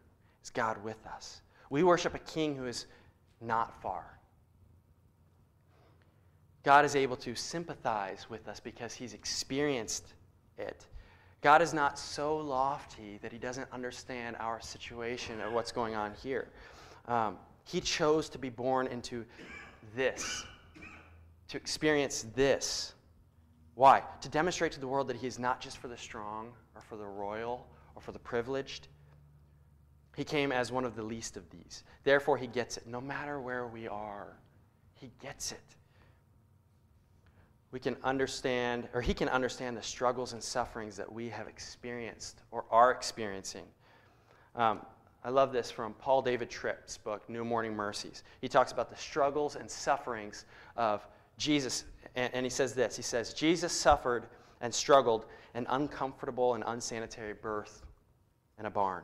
Is 0.42 0.48
God 0.48 0.82
with 0.82 1.04
us? 1.06 1.42
We 1.68 1.82
worship 1.82 2.14
a 2.14 2.18
king 2.20 2.56
who 2.56 2.64
is 2.64 2.86
not 3.42 3.78
far. 3.82 4.06
God 6.62 6.86
is 6.86 6.96
able 6.96 7.16
to 7.16 7.34
sympathize 7.34 8.30
with 8.30 8.48
us 8.48 8.58
because 8.58 8.94
he's 8.94 9.12
experienced 9.12 10.14
it. 10.56 10.86
God 11.44 11.60
is 11.60 11.74
not 11.74 11.98
so 11.98 12.38
lofty 12.38 13.18
that 13.20 13.30
he 13.30 13.36
doesn't 13.36 13.70
understand 13.70 14.34
our 14.40 14.62
situation 14.62 15.42
or 15.42 15.50
what's 15.50 15.72
going 15.72 15.94
on 15.94 16.14
here. 16.14 16.48
Um, 17.06 17.36
he 17.64 17.82
chose 17.82 18.30
to 18.30 18.38
be 18.38 18.48
born 18.48 18.86
into 18.86 19.26
this, 19.94 20.42
to 21.48 21.58
experience 21.58 22.24
this. 22.34 22.94
Why? 23.74 24.02
To 24.22 24.30
demonstrate 24.30 24.72
to 24.72 24.80
the 24.80 24.88
world 24.88 25.06
that 25.08 25.16
he 25.16 25.26
is 25.26 25.38
not 25.38 25.60
just 25.60 25.76
for 25.76 25.88
the 25.88 25.98
strong 25.98 26.50
or 26.74 26.80
for 26.80 26.96
the 26.96 27.04
royal 27.04 27.66
or 27.94 28.00
for 28.00 28.12
the 28.12 28.18
privileged. 28.18 28.88
He 30.16 30.24
came 30.24 30.50
as 30.50 30.72
one 30.72 30.86
of 30.86 30.96
the 30.96 31.02
least 31.02 31.36
of 31.36 31.50
these. 31.50 31.84
Therefore, 32.04 32.38
he 32.38 32.46
gets 32.46 32.78
it. 32.78 32.86
No 32.86 33.02
matter 33.02 33.38
where 33.38 33.66
we 33.66 33.86
are, 33.86 34.38
he 34.94 35.10
gets 35.20 35.52
it 35.52 35.76
we 37.74 37.80
can 37.80 37.96
understand, 38.04 38.86
or 38.94 39.02
he 39.02 39.12
can 39.12 39.28
understand 39.28 39.76
the 39.76 39.82
struggles 39.82 40.32
and 40.32 40.40
sufferings 40.40 40.96
that 40.96 41.12
we 41.12 41.28
have 41.28 41.48
experienced 41.48 42.40
or 42.52 42.64
are 42.70 42.92
experiencing. 42.92 43.64
Um, 44.54 44.82
I 45.24 45.30
love 45.30 45.52
this 45.52 45.72
from 45.72 45.92
Paul 45.94 46.22
David 46.22 46.48
Tripp's 46.48 46.96
book, 46.96 47.28
New 47.28 47.44
Morning 47.44 47.74
Mercies. 47.74 48.22
He 48.40 48.46
talks 48.46 48.70
about 48.70 48.90
the 48.90 48.96
struggles 48.96 49.56
and 49.56 49.68
sufferings 49.68 50.44
of 50.76 51.04
Jesus, 51.36 51.82
and, 52.14 52.32
and 52.32 52.46
he 52.46 52.50
says 52.50 52.74
this 52.74 52.94
He 52.94 53.02
says, 53.02 53.34
Jesus 53.34 53.72
suffered 53.72 54.28
and 54.60 54.72
struggled 54.72 55.26
an 55.54 55.66
uncomfortable 55.70 56.54
and 56.54 56.62
unsanitary 56.68 57.34
birth 57.34 57.82
in 58.56 58.66
a 58.66 58.70
barn. 58.70 59.02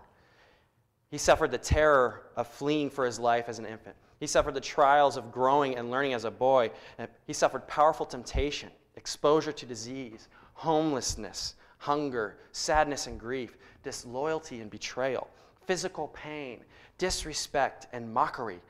He 1.10 1.18
suffered 1.18 1.50
the 1.50 1.58
terror 1.58 2.22
of 2.36 2.46
fleeing 2.46 2.88
for 2.88 3.04
his 3.04 3.18
life 3.18 3.48
as 3.48 3.58
an 3.58 3.66
infant. 3.66 3.96
He 4.20 4.26
suffered 4.26 4.54
the 4.54 4.60
trials 4.60 5.16
of 5.16 5.32
growing 5.32 5.76
and 5.76 5.90
learning 5.90 6.12
as 6.12 6.24
a 6.24 6.30
boy. 6.30 6.70
Uh, 6.98 7.06
he 7.26 7.32
suffered 7.32 7.66
powerful 7.66 8.04
temptation, 8.04 8.70
exposure 8.94 9.52
to 9.52 9.66
disease, 9.66 10.28
homelessness, 10.52 11.54
hunger, 11.78 12.36
sadness 12.52 13.06
and 13.06 13.18
grief, 13.18 13.56
disloyalty 13.82 14.60
and 14.60 14.70
betrayal, 14.70 15.26
physical 15.66 16.08
pain, 16.08 16.60
disrespect 16.98 17.86
and 17.94 18.12
mockery, 18.12 18.60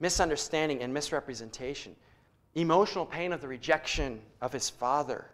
misunderstanding 0.00 0.82
and 0.82 0.92
misrepresentation, 0.92 1.94
emotional 2.56 3.06
pain 3.06 3.32
of 3.32 3.40
the 3.40 3.46
rejection 3.46 4.20
of 4.40 4.52
his 4.52 4.68
father, 4.68 5.26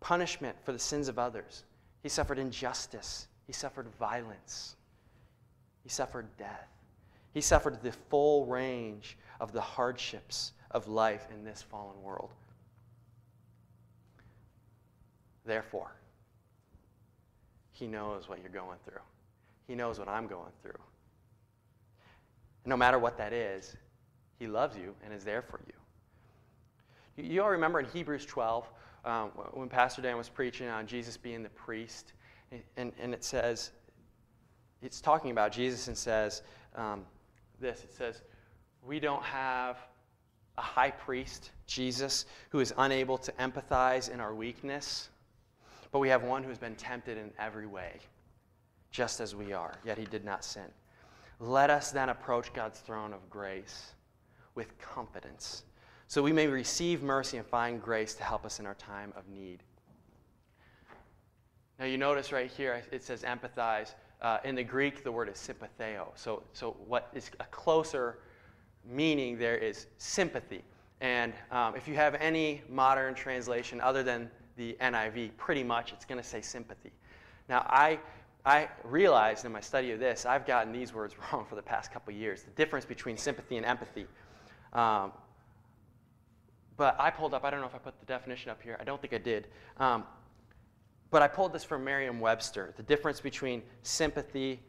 punishment 0.00 0.56
for 0.64 0.72
the 0.72 0.78
sins 0.78 1.08
of 1.08 1.18
others. 1.18 1.64
He 2.02 2.08
suffered 2.08 2.38
injustice, 2.38 3.28
he 3.46 3.52
suffered 3.52 3.88
violence, 3.98 4.76
he 5.82 5.90
suffered 5.90 6.26
death. 6.38 6.70
He 7.32 7.40
suffered 7.40 7.82
the 7.82 7.92
full 7.92 8.46
range 8.46 9.16
of 9.40 9.52
the 9.52 9.60
hardships 9.60 10.52
of 10.70 10.86
life 10.88 11.26
in 11.32 11.44
this 11.44 11.62
fallen 11.62 12.00
world. 12.02 12.30
Therefore, 15.44 15.92
He 17.72 17.86
knows 17.86 18.28
what 18.28 18.40
you're 18.40 18.50
going 18.50 18.78
through. 18.84 19.00
He 19.66 19.74
knows 19.74 19.98
what 19.98 20.08
I'm 20.08 20.26
going 20.26 20.52
through. 20.62 20.78
And 22.64 22.70
no 22.70 22.76
matter 22.76 22.98
what 22.98 23.16
that 23.18 23.32
is, 23.32 23.76
He 24.38 24.46
loves 24.46 24.76
you 24.76 24.94
and 25.04 25.12
is 25.12 25.24
there 25.24 25.42
for 25.42 25.60
you. 25.66 25.72
You 27.24 27.42
all 27.42 27.50
remember 27.50 27.80
in 27.80 27.86
Hebrews 27.86 28.24
12 28.26 28.70
um, 29.04 29.30
when 29.52 29.68
Pastor 29.68 30.00
Dan 30.00 30.16
was 30.16 30.28
preaching 30.28 30.68
on 30.68 30.86
Jesus 30.86 31.16
being 31.16 31.42
the 31.42 31.50
priest, 31.50 32.12
and, 32.76 32.92
and 32.98 33.12
it 33.12 33.24
says, 33.24 33.72
it's 34.82 35.00
talking 35.00 35.30
about 35.30 35.52
Jesus 35.52 35.88
and 35.88 35.96
says, 35.96 36.42
um, 36.74 37.04
this 37.62 37.82
it 37.84 37.94
says, 37.94 38.20
We 38.82 39.00
don't 39.00 39.22
have 39.22 39.78
a 40.58 40.60
high 40.60 40.90
priest, 40.90 41.52
Jesus, 41.66 42.26
who 42.50 42.60
is 42.60 42.74
unable 42.76 43.16
to 43.16 43.32
empathize 43.32 44.10
in 44.12 44.20
our 44.20 44.34
weakness, 44.34 45.08
but 45.90 46.00
we 46.00 46.10
have 46.10 46.22
one 46.22 46.42
who's 46.42 46.58
been 46.58 46.74
tempted 46.74 47.16
in 47.16 47.30
every 47.38 47.66
way, 47.66 48.00
just 48.90 49.20
as 49.20 49.34
we 49.34 49.54
are, 49.54 49.78
yet 49.84 49.96
he 49.96 50.04
did 50.04 50.24
not 50.24 50.44
sin. 50.44 50.66
Let 51.40 51.70
us 51.70 51.90
then 51.90 52.10
approach 52.10 52.52
God's 52.52 52.80
throne 52.80 53.14
of 53.14 53.30
grace 53.30 53.92
with 54.54 54.78
confidence, 54.78 55.64
so 56.08 56.22
we 56.22 56.32
may 56.32 56.46
receive 56.46 57.02
mercy 57.02 57.38
and 57.38 57.46
find 57.46 57.80
grace 57.80 58.14
to 58.16 58.22
help 58.22 58.44
us 58.44 58.60
in 58.60 58.66
our 58.66 58.74
time 58.74 59.14
of 59.16 59.26
need. 59.28 59.62
Now, 61.78 61.86
you 61.86 61.96
notice 61.96 62.30
right 62.30 62.50
here 62.50 62.82
it 62.92 63.02
says 63.02 63.22
empathize. 63.22 63.94
Uh, 64.22 64.38
in 64.44 64.54
the 64.54 64.62
Greek, 64.62 65.02
the 65.02 65.10
word 65.10 65.28
is 65.28 65.36
sympatheo. 65.36 66.06
So, 66.14 66.44
so 66.52 66.76
what 66.86 67.10
is 67.12 67.30
a 67.40 67.44
closer 67.46 68.18
meaning 68.88 69.36
there 69.36 69.56
is 69.56 69.86
sympathy. 69.98 70.62
And 71.00 71.32
um, 71.50 71.74
if 71.74 71.88
you 71.88 71.94
have 71.96 72.14
any 72.14 72.62
modern 72.68 73.14
translation 73.14 73.80
other 73.80 74.04
than 74.04 74.30
the 74.56 74.76
NIV, 74.80 75.36
pretty 75.36 75.64
much 75.64 75.92
it's 75.92 76.04
going 76.04 76.20
to 76.20 76.26
say 76.26 76.40
sympathy. 76.40 76.92
Now, 77.48 77.66
I, 77.68 77.98
I 78.46 78.68
realized 78.84 79.44
in 79.44 79.50
my 79.50 79.60
study 79.60 79.90
of 79.90 79.98
this, 79.98 80.24
I've 80.24 80.46
gotten 80.46 80.72
these 80.72 80.94
words 80.94 81.16
wrong 81.32 81.44
for 81.48 81.56
the 81.56 81.62
past 81.62 81.92
couple 81.92 82.14
years 82.14 82.42
the 82.42 82.50
difference 82.52 82.84
between 82.84 83.16
sympathy 83.16 83.56
and 83.56 83.66
empathy. 83.66 84.06
Um, 84.72 85.12
but 86.76 86.96
I 86.98 87.10
pulled 87.10 87.34
up, 87.34 87.44
I 87.44 87.50
don't 87.50 87.60
know 87.60 87.66
if 87.66 87.74
I 87.74 87.78
put 87.78 87.98
the 87.98 88.06
definition 88.06 88.50
up 88.50 88.62
here, 88.62 88.76
I 88.80 88.84
don't 88.84 89.00
think 89.00 89.12
I 89.12 89.18
did. 89.18 89.48
Um, 89.78 90.04
but 91.12 91.20
I 91.22 91.28
pulled 91.28 91.52
this 91.52 91.62
from 91.62 91.84
Merriam 91.84 92.18
Webster 92.18 92.72
the 92.76 92.82
difference 92.82 93.20
between 93.20 93.62
sympathy 93.82 94.60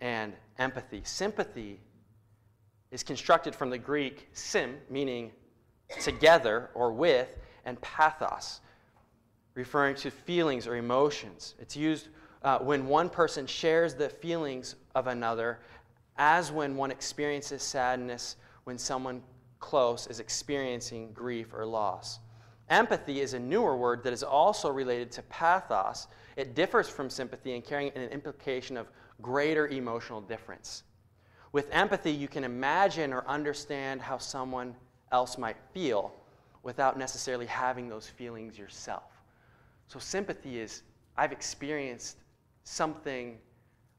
and 0.00 0.34
empathy. 0.58 1.00
Sympathy 1.02 1.80
is 2.90 3.02
constructed 3.02 3.56
from 3.56 3.70
the 3.70 3.78
Greek 3.78 4.28
sim, 4.32 4.76
meaning 4.90 5.32
together 6.00 6.70
or 6.74 6.92
with, 6.92 7.38
and 7.64 7.80
pathos, 7.80 8.60
referring 9.54 9.96
to 9.96 10.10
feelings 10.10 10.66
or 10.66 10.76
emotions. 10.76 11.54
It's 11.58 11.76
used 11.76 12.08
uh, 12.42 12.58
when 12.58 12.86
one 12.86 13.08
person 13.08 13.46
shares 13.46 13.94
the 13.94 14.10
feelings 14.10 14.76
of 14.94 15.06
another, 15.06 15.60
as 16.18 16.52
when 16.52 16.76
one 16.76 16.90
experiences 16.90 17.62
sadness 17.62 18.36
when 18.64 18.76
someone 18.76 19.22
close 19.60 20.06
is 20.08 20.20
experiencing 20.20 21.12
grief 21.12 21.54
or 21.54 21.64
loss. 21.64 22.20
Empathy 22.68 23.20
is 23.20 23.34
a 23.34 23.38
newer 23.38 23.76
word 23.76 24.02
that 24.02 24.12
is 24.12 24.22
also 24.22 24.70
related 24.70 25.12
to 25.12 25.22
pathos. 25.22 26.08
It 26.36 26.54
differs 26.54 26.88
from 26.88 27.08
sympathy 27.08 27.54
in 27.54 27.62
carrying 27.62 27.92
an 27.94 28.10
implication 28.10 28.76
of 28.76 28.88
greater 29.22 29.68
emotional 29.68 30.20
difference. 30.20 30.82
With 31.52 31.68
empathy, 31.70 32.10
you 32.10 32.28
can 32.28 32.44
imagine 32.44 33.12
or 33.12 33.26
understand 33.28 34.00
how 34.02 34.18
someone 34.18 34.74
else 35.12 35.38
might 35.38 35.56
feel 35.72 36.12
without 36.64 36.98
necessarily 36.98 37.46
having 37.46 37.88
those 37.88 38.08
feelings 38.08 38.58
yourself. 38.58 39.12
So, 39.86 40.00
sympathy 40.00 40.58
is 40.58 40.82
I've 41.16 41.30
experienced 41.32 42.18
something 42.64 43.38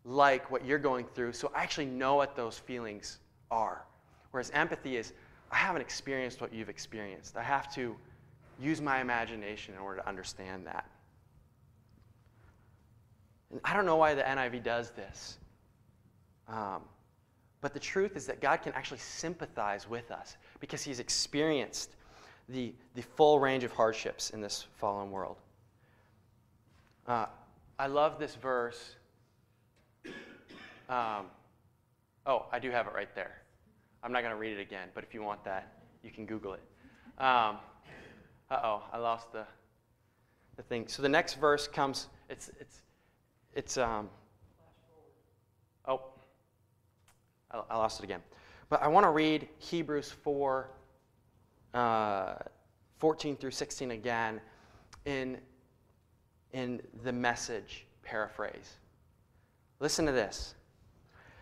like 0.03 0.51
what 0.51 0.65
you're 0.65 0.77
going 0.77 1.05
through, 1.15 1.33
so 1.33 1.51
I 1.55 1.63
actually 1.63 1.85
know 1.85 2.15
what 2.15 2.35
those 2.35 2.59
feelings 2.59 3.19
are. 3.49 3.85
Whereas 4.31 4.51
empathy 4.51 4.97
is, 4.97 5.13
I 5.49 5.55
haven't 5.55 5.81
experienced 5.81 6.41
what 6.41 6.53
you've 6.53 6.69
experienced. 6.69 7.37
I 7.37 7.43
have 7.43 7.73
to 7.75 7.95
use 8.59 8.81
my 8.81 9.01
imagination 9.01 9.73
in 9.73 9.79
order 9.79 10.01
to 10.01 10.07
understand 10.07 10.65
that. 10.67 10.89
And 13.51 13.61
I 13.63 13.73
don't 13.73 13.85
know 13.85 13.95
why 13.95 14.13
the 14.13 14.23
NIV 14.23 14.63
does 14.63 14.91
this. 14.91 15.37
Um, 16.47 16.81
but 17.61 17.73
the 17.73 17.79
truth 17.79 18.15
is 18.15 18.25
that 18.27 18.41
God 18.41 18.61
can 18.61 18.73
actually 18.73 18.99
sympathize 18.99 19.89
with 19.89 20.11
us 20.11 20.37
because 20.59 20.83
He's 20.83 20.99
experienced 20.99 21.95
the, 22.49 22.73
the 22.95 23.01
full 23.01 23.39
range 23.39 23.63
of 23.63 23.71
hardships 23.71 24.29
in 24.29 24.41
this 24.41 24.67
fallen 24.75 25.11
world. 25.11 25.37
Uh, 27.07 27.25
I 27.79 27.87
love 27.87 28.19
this 28.19 28.35
verse. 28.35 28.95
Um, 30.89 31.25
oh, 32.25 32.45
I 32.51 32.59
do 32.59 32.71
have 32.71 32.87
it 32.87 32.93
right 32.93 33.13
there. 33.15 33.41
I'm 34.03 34.11
not 34.11 34.21
going 34.21 34.33
to 34.33 34.39
read 34.39 34.57
it 34.57 34.61
again, 34.61 34.89
but 34.93 35.03
if 35.03 35.13
you 35.13 35.21
want 35.21 35.43
that, 35.43 35.73
you 36.03 36.11
can 36.11 36.25
Google 36.25 36.53
it. 36.53 36.61
Um, 37.21 37.57
uh 38.49 38.59
oh, 38.63 38.83
I 38.91 38.97
lost 38.97 39.31
the, 39.31 39.45
the 40.55 40.63
thing. 40.63 40.87
So 40.87 41.01
the 41.01 41.09
next 41.09 41.35
verse 41.35 41.67
comes, 41.67 42.07
it's, 42.29 42.49
it's, 42.59 42.81
it's, 43.53 43.77
um, 43.77 44.09
oh, 45.85 46.01
I, 47.51 47.61
I 47.69 47.77
lost 47.77 47.99
it 47.99 48.03
again. 48.03 48.21
But 48.69 48.81
I 48.81 48.87
want 48.87 49.05
to 49.05 49.11
read 49.11 49.47
Hebrews 49.59 50.11
4, 50.11 50.69
uh, 51.73 52.35
14 52.97 53.35
through 53.37 53.51
16 53.51 53.91
again 53.91 54.41
in, 55.05 55.37
in 56.53 56.81
the 57.03 57.11
message 57.11 57.85
paraphrase. 58.03 58.77
Listen 59.79 60.05
to 60.05 60.11
this. 60.11 60.55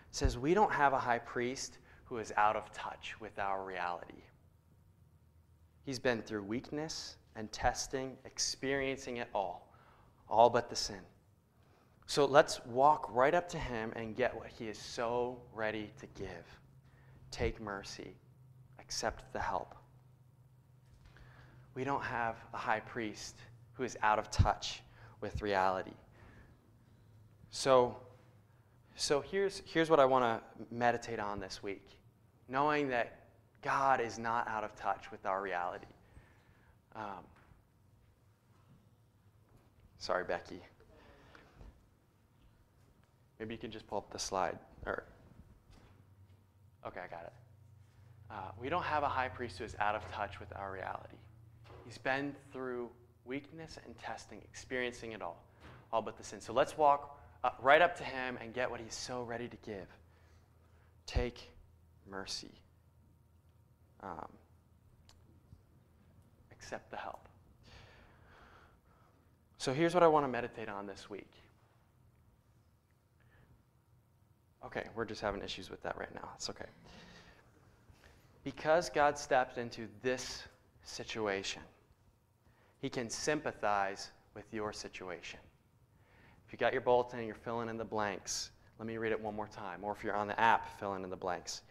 It 0.10 0.16
says, 0.16 0.38
We 0.38 0.54
don't 0.54 0.72
have 0.72 0.94
a 0.94 1.00
high 1.00 1.20
priest 1.20 1.78
who 2.06 2.18
is 2.18 2.32
out 2.38 2.56
of 2.56 2.72
touch 2.74 3.16
with 3.20 3.40
our 3.40 3.64
reality. 3.64 4.22
He's 5.86 6.00
been 6.00 6.22
through 6.24 6.44
weakness 6.44 7.18
and 7.36 7.52
testing, 7.52 8.18
experiencing 8.26 9.18
it 9.18 9.30
all, 9.36 9.72
all 10.28 10.50
but 10.50 10.70
the 10.70 10.76
sin. 10.76 11.02
So 12.08 12.26
let's 12.26 12.64
walk 12.66 13.08
right 13.12 13.34
up 13.34 13.48
to 13.50 13.58
him 13.58 13.92
and 13.96 14.16
get 14.16 14.36
what 14.36 14.48
he 14.48 14.68
is 14.68 14.78
so 14.78 15.38
ready 15.54 15.92
to 16.00 16.08
give. 16.20 16.46
Take 17.32 17.62
mercy, 17.62 18.16
accept 18.80 19.32
the 19.34 19.40
help. 19.40 19.76
We 21.76 21.84
don't 21.84 22.04
have 22.04 22.38
a 22.54 22.58
high 22.58 22.80
priest 22.80 23.36
who 23.74 23.84
is 23.84 23.98
out 24.02 24.18
of 24.18 24.32
touch 24.32 24.82
with 25.22 25.42
reality. 25.42 25.92
So, 27.50 27.98
so 28.96 29.22
here's, 29.22 29.62
here's 29.66 29.90
what 29.90 30.00
I 30.00 30.06
want 30.06 30.24
to 30.24 30.76
meditate 30.76 31.20
on 31.20 31.40
this 31.40 31.62
week 31.62 31.84
knowing 32.48 32.90
that 32.90 33.25
God 33.66 34.00
is 34.00 34.20
not 34.20 34.48
out 34.48 34.64
of 34.64 34.76
touch 34.76 35.10
with 35.12 35.26
our 35.26 35.42
reality. 35.42 35.88
Um, 36.96 37.26
sorry, 39.98 40.24
Becky. 40.24 40.62
Maybe 43.40 43.56
you 43.56 43.58
can 43.58 43.72
just 43.72 43.88
pull 43.88 43.98
up 43.98 44.12
the 44.12 44.20
slide. 44.20 44.60
Or, 44.86 45.04
okay, 46.86 47.00
I 47.04 47.08
got 47.08 47.24
it. 47.24 47.34
Uh, 48.30 48.52
we 48.62 48.70
don't 48.70 48.84
have 48.84 49.02
a 49.02 49.10
high 49.10 49.30
priest 49.30 49.58
who 49.58 49.64
is 49.64 49.76
out 49.80 49.96
of 49.96 50.04
touch 50.12 50.40
with 50.40 50.56
our 50.56 50.72
reality. 50.72 51.18
He's 51.86 51.98
been 51.98 52.36
through 52.54 52.92
weakness 53.26 53.80
and 53.84 53.98
testing, 53.98 54.42
experiencing 54.44 55.14
it 55.14 55.24
all, 55.24 55.44
all 55.92 56.04
but 56.04 56.18
the 56.18 56.24
sin. 56.24 56.40
So 56.40 56.54
let's 56.54 56.78
walk 56.78 57.20
uh, 57.44 57.50
right 57.64 57.82
up 57.82 57.98
to 57.98 58.04
him 58.04 58.38
and 58.40 58.54
get 58.54 58.70
what 58.70 58.80
he's 58.80 58.94
so 58.94 59.24
ready 59.24 59.48
to 59.48 59.58
give. 59.66 59.88
Take 61.08 61.50
mercy. 62.08 62.52
Um, 64.04 64.28
accept 66.52 66.92
the 66.92 66.98
help. 66.98 67.28
So 69.58 69.74
here's 69.74 69.94
what 69.94 70.04
I 70.04 70.08
want 70.08 70.26
to 70.26 70.28
meditate 70.28 70.70
on 70.70 70.86
this 70.86 71.10
week. 71.10 71.32
Okay, 74.66 74.84
we're 74.96 75.06
just 75.06 75.22
having 75.22 75.42
issues 75.42 75.70
with 75.70 75.82
that 75.84 75.98
right 75.98 76.14
now. 76.14 76.30
It's 76.36 76.50
okay. 76.50 76.66
Because 78.44 78.90
God 78.90 79.18
stepped 79.18 79.58
into 79.58 79.88
this 80.02 80.44
situation, 80.84 81.62
He 82.80 82.90
can 82.90 83.10
sympathize 83.10 84.12
with 84.34 84.46
your 84.52 84.74
situation. 84.74 85.40
If 86.46 86.54
you 86.54 86.60
got 86.60 86.74
your 86.74 86.82
bulletin 86.82 87.20
and 87.20 87.28
you're 87.28 87.36
filling 87.36 87.70
in 87.70 87.78
the 87.78 87.86
blanks, 87.86 88.52
let 88.78 88.88
me 88.88 88.98
read 88.98 89.12
it 89.12 89.20
one 89.20 89.36
more 89.36 89.48
time. 89.48 89.84
Or 89.84 89.92
if 89.92 90.04
you're 90.04 90.16
on 90.16 90.28
the 90.28 90.40
app, 90.40 90.80
filling 90.80 91.04
in 91.04 91.10
the 91.10 91.16
blanks. 91.16 91.62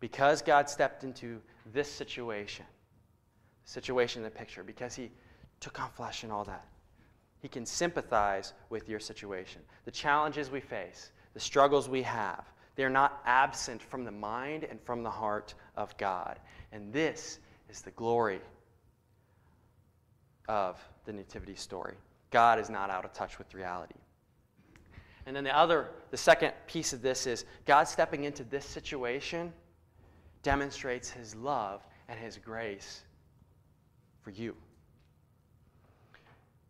Because 0.00 0.42
God 0.42 0.68
stepped 0.68 1.04
into 1.04 1.40
this 1.72 1.90
situation, 1.90 2.64
situation 3.64 4.20
in 4.20 4.24
the 4.24 4.30
picture, 4.30 4.62
because 4.62 4.94
He 4.94 5.10
took 5.60 5.80
on 5.80 5.90
flesh 5.90 6.22
and 6.22 6.32
all 6.32 6.44
that, 6.44 6.66
He 7.40 7.48
can 7.48 7.66
sympathize 7.66 8.52
with 8.70 8.88
your 8.88 9.00
situation. 9.00 9.62
The 9.84 9.90
challenges 9.90 10.50
we 10.50 10.60
face, 10.60 11.10
the 11.34 11.40
struggles 11.40 11.88
we 11.88 12.02
have, 12.02 12.44
they're 12.76 12.88
not 12.88 13.20
absent 13.26 13.82
from 13.82 14.04
the 14.04 14.12
mind 14.12 14.62
and 14.62 14.80
from 14.80 15.02
the 15.02 15.10
heart 15.10 15.54
of 15.76 15.96
God. 15.96 16.38
And 16.70 16.92
this 16.92 17.40
is 17.68 17.82
the 17.82 17.90
glory 17.90 18.40
of 20.48 20.78
the 21.04 21.12
Nativity 21.12 21.56
story. 21.56 21.94
God 22.30 22.60
is 22.60 22.70
not 22.70 22.88
out 22.88 23.04
of 23.04 23.12
touch 23.12 23.38
with 23.38 23.52
reality. 23.52 23.96
And 25.26 25.34
then 25.34 25.44
the 25.44 25.56
other, 25.56 25.88
the 26.10 26.16
second 26.16 26.52
piece 26.66 26.92
of 26.92 27.02
this 27.02 27.26
is 27.26 27.44
God 27.66 27.84
stepping 27.84 28.24
into 28.24 28.44
this 28.44 28.64
situation 28.64 29.52
demonstrates 30.42 31.10
his 31.10 31.34
love 31.34 31.82
and 32.08 32.18
his 32.18 32.38
grace 32.38 33.02
for 34.22 34.30
you. 34.30 34.54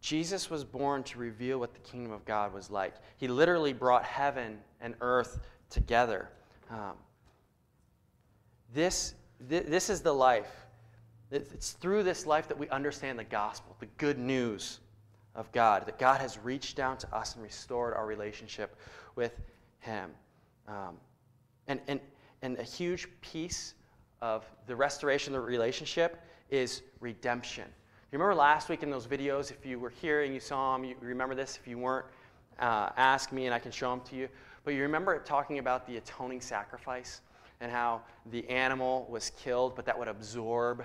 Jesus 0.01 0.49
was 0.49 0.65
born 0.65 1.03
to 1.05 1.19
reveal 1.19 1.59
what 1.59 1.75
the 1.75 1.81
kingdom 1.81 2.13
of 2.13 2.25
God 2.25 2.53
was 2.53 2.71
like. 2.71 2.95
He 3.17 3.29
literally 3.29 3.73
brought 3.73 4.05
heaven 4.05 4.59
and 4.81 4.95
earth 5.01 5.41
together. 5.71 6.29
Um, 6.71 6.95
this, 8.73 9.15
th- 9.49 9.67
this 9.67 9.91
is 9.91 10.01
the 10.01 10.13
life. 10.13 10.51
It's 11.31 11.73
through 11.73 12.05
this 12.05 12.27
life 12.27 12.49
that 12.49 12.57
we 12.57 12.69
understand 12.71 13.19
the 13.19 13.25
gospel, 13.25 13.77
the 13.81 13.87
good 13.99 14.19
news 14.19 14.81
of 15.35 15.51
God, 15.53 15.87
that 15.87 15.99
God 15.99 16.21
has 16.21 16.39
reached 16.39 16.77
down 16.77 16.97
to 16.99 17.15
us 17.15 17.35
and 17.35 17.43
restored 17.43 17.95
our 17.95 18.07
relationship 18.07 18.77
with 19.15 19.39
Him. 19.81 20.11
Um, 20.67 20.97
and, 21.67 21.81
and, 21.87 22.01
and 22.43 22.59
a 22.59 22.63
huge 22.63 23.09
piece 23.21 23.75
of 24.21 24.45
the 24.67 24.75
restoration 24.75 25.35
of 25.35 25.43
the 25.43 25.47
relationship 25.47 26.21
is 26.51 26.83
redemption. 27.01 27.65
You 28.11 28.19
remember 28.19 28.35
last 28.35 28.69
week 28.69 28.83
in 28.83 28.91
those 28.91 29.07
videos, 29.07 29.51
if 29.51 29.67
you 29.67 29.79
were 29.79 29.91
here 29.91 30.23
and 30.23 30.33
you 30.33 30.41
saw 30.41 30.77
them, 30.77 30.85
you 30.85 30.95
remember 31.01 31.35
this. 31.35 31.59
If 31.61 31.69
you 31.69 31.79
weren't, 31.79 32.07
uh, 32.59 32.91
ask 32.97 33.33
me 33.33 33.47
and 33.47 33.55
I 33.55 33.59
can 33.59 33.71
show 33.71 33.91
them 33.91 34.01
to 34.07 34.17
you. 34.17 34.29
But 34.65 34.75
you 34.75 34.83
remember 34.83 35.19
talking 35.19 35.59
about 35.59 35.87
the 35.87 35.99
atoning 35.99 36.41
sacrifice 36.41 37.21
and 37.61 37.71
how 37.71 38.03
the 38.31 38.49
animal 38.49 39.07
was 39.11 39.31
killed, 39.31 39.75
but 39.77 39.85
that 39.87 39.99
would 39.99 40.09
absorb, 40.09 40.85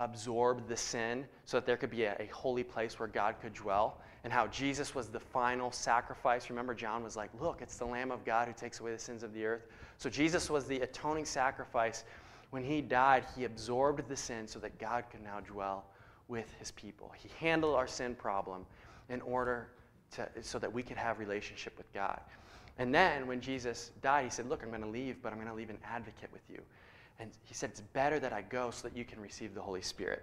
absorb 0.00 0.66
the 0.66 0.76
sin 0.76 1.26
so 1.44 1.58
that 1.58 1.66
there 1.66 1.76
could 1.76 1.90
be 1.90 2.04
a, 2.04 2.16
a 2.18 2.26
holy 2.32 2.64
place 2.64 2.98
where 2.98 3.08
God 3.08 3.36
could 3.40 3.54
dwell. 3.54 4.00
And 4.24 4.32
how 4.32 4.48
Jesus 4.48 4.94
was 4.94 5.08
the 5.08 5.20
final 5.20 5.72
sacrifice. 5.72 6.50
Remember, 6.50 6.74
John 6.74 7.02
was 7.02 7.16
like, 7.16 7.30
Look, 7.40 7.62
it's 7.62 7.76
the 7.76 7.86
Lamb 7.86 8.10
of 8.10 8.24
God 8.24 8.48
who 8.48 8.54
takes 8.54 8.80
away 8.80 8.92
the 8.92 8.98
sins 8.98 9.22
of 9.22 9.32
the 9.32 9.44
earth. 9.46 9.66
So 9.96 10.10
Jesus 10.10 10.50
was 10.50 10.66
the 10.66 10.80
atoning 10.80 11.24
sacrifice. 11.24 12.04
When 12.50 12.64
he 12.64 12.80
died, 12.80 13.24
he 13.36 13.44
absorbed 13.44 14.08
the 14.08 14.16
sin 14.16 14.46
so 14.48 14.58
that 14.58 14.78
God 14.78 15.04
could 15.10 15.22
now 15.22 15.40
dwell 15.40 15.84
with 16.28 16.52
his 16.58 16.70
people. 16.72 17.12
He 17.16 17.30
handled 17.38 17.76
our 17.76 17.86
sin 17.86 18.14
problem 18.14 18.66
in 19.08 19.20
order 19.22 19.68
to, 20.12 20.28
so 20.42 20.58
that 20.58 20.72
we 20.72 20.82
could 20.82 20.96
have 20.96 21.18
relationship 21.18 21.78
with 21.78 21.90
God. 21.92 22.20
And 22.78 22.94
then 22.94 23.26
when 23.26 23.40
Jesus 23.40 23.90
died, 24.02 24.24
he 24.24 24.30
said, 24.30 24.48
Look, 24.48 24.62
I'm 24.62 24.70
going 24.70 24.80
to 24.82 24.88
leave, 24.88 25.22
but 25.22 25.32
I'm 25.32 25.38
going 25.38 25.50
to 25.50 25.54
leave 25.54 25.70
an 25.70 25.78
advocate 25.84 26.30
with 26.32 26.42
you. 26.50 26.60
And 27.20 27.30
he 27.44 27.54
said, 27.54 27.70
It's 27.70 27.82
better 27.82 28.18
that 28.18 28.32
I 28.32 28.42
go 28.42 28.70
so 28.70 28.88
that 28.88 28.96
you 28.96 29.04
can 29.04 29.20
receive 29.20 29.54
the 29.54 29.60
Holy 29.60 29.82
Spirit. 29.82 30.22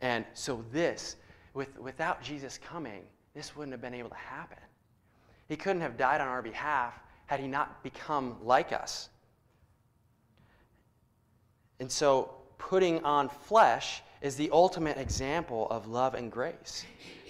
And 0.00 0.24
so, 0.32 0.64
this, 0.72 1.16
with, 1.52 1.76
without 1.78 2.22
Jesus 2.22 2.58
coming, 2.58 3.02
this 3.34 3.56
wouldn't 3.56 3.72
have 3.72 3.82
been 3.82 3.94
able 3.94 4.10
to 4.10 4.14
happen. 4.14 4.58
He 5.48 5.56
couldn't 5.56 5.82
have 5.82 5.96
died 5.96 6.20
on 6.20 6.28
our 6.28 6.42
behalf 6.42 6.94
had 7.26 7.40
he 7.40 7.48
not 7.48 7.82
become 7.82 8.36
like 8.42 8.72
us. 8.72 9.08
And 11.80 11.90
so, 11.90 12.34
putting 12.58 13.04
on 13.04 13.28
flesh 13.28 14.02
is 14.20 14.36
the 14.36 14.50
ultimate 14.52 14.96
example 14.96 15.66
of 15.70 15.88
love 15.88 16.14
and 16.14 16.30
grace. 16.30 16.84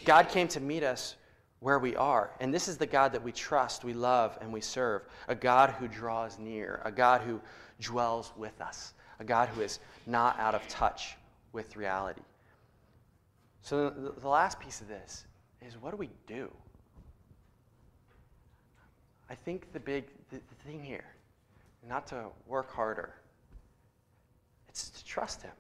God 0.05 0.29
came 0.29 0.49
to 0.49 0.61
meet 0.61 0.83
us 0.83 1.17
where 1.61 1.79
we 1.79 1.97
are. 1.97 2.31
And 2.41 2.53
this 2.53 2.69
is 2.69 2.77
the 2.77 2.87
God 2.87 3.13
that 3.13 3.23
we 3.23 3.33
trust, 3.33 3.85
we 3.85 3.93
love, 3.93 4.39
and 4.41 4.53
we 4.53 4.61
serve 4.61 5.03
a 5.27 5.35
God 5.35 5.71
who 5.71 5.89
draws 5.89 6.39
near, 6.39 6.81
a 6.85 6.93
God 6.93 7.23
who 7.23 7.41
dwells 7.81 8.33
with 8.37 8.61
us, 8.61 8.95
a 9.19 9.25
God 9.25 9.49
who 9.49 9.63
is 9.63 9.81
not 10.07 10.39
out 10.39 10.55
of 10.55 10.67
touch 10.69 11.17
with 11.53 11.77
reality. 11.77 12.23
So, 13.63 13.91
the, 13.91 14.29
last 14.29 14.61
piece 14.61 14.81
of 14.81 14.89
this 14.89 15.25
is 15.67 15.77
what 15.77 15.91
do 15.91 15.97
we 15.97 16.11
do? 16.27 16.51
I 19.29 19.35
think 19.35 19.73
the 19.73 19.81
big 19.81 20.05
the 20.31 20.41
thing 20.65 20.83
here, 20.83 21.05
not 21.87 22.07
to 22.09 22.27
work 22.47 22.73
harder, 22.73 23.15
it's 24.69 24.91
to 24.91 25.05
trust 25.05 25.43
Him. 25.43 25.53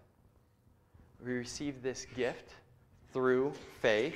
We 1.24 1.32
receive 1.32 1.82
this 1.82 2.07
gift 2.14 2.55
through 3.12 3.53
faith. 3.82 4.14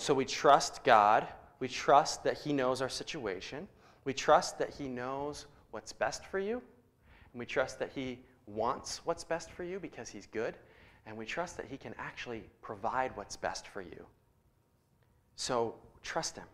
So 0.00 0.14
we 0.14 0.24
trust 0.24 0.82
God. 0.82 1.28
We 1.58 1.68
trust 1.68 2.24
that 2.24 2.38
He 2.38 2.54
knows 2.54 2.80
our 2.80 2.88
situation. 2.88 3.68
We 4.04 4.14
trust 4.14 4.58
that 4.58 4.70
He 4.70 4.88
knows 4.88 5.44
what's 5.72 5.92
best 5.92 6.24
for 6.24 6.38
you. 6.38 6.62
And 7.32 7.38
we 7.38 7.44
trust 7.44 7.78
that 7.80 7.90
He 7.94 8.18
wants 8.46 9.02
what's 9.04 9.24
best 9.24 9.50
for 9.50 9.62
you 9.62 9.78
because 9.78 10.08
He's 10.08 10.26
good. 10.26 10.54
And 11.04 11.18
we 11.18 11.26
trust 11.26 11.58
that 11.58 11.66
He 11.66 11.76
can 11.76 11.94
actually 11.98 12.44
provide 12.62 13.14
what's 13.14 13.36
best 13.36 13.66
for 13.66 13.82
you. 13.82 14.06
So 15.36 15.74
trust 16.02 16.34
Him. 16.36 16.46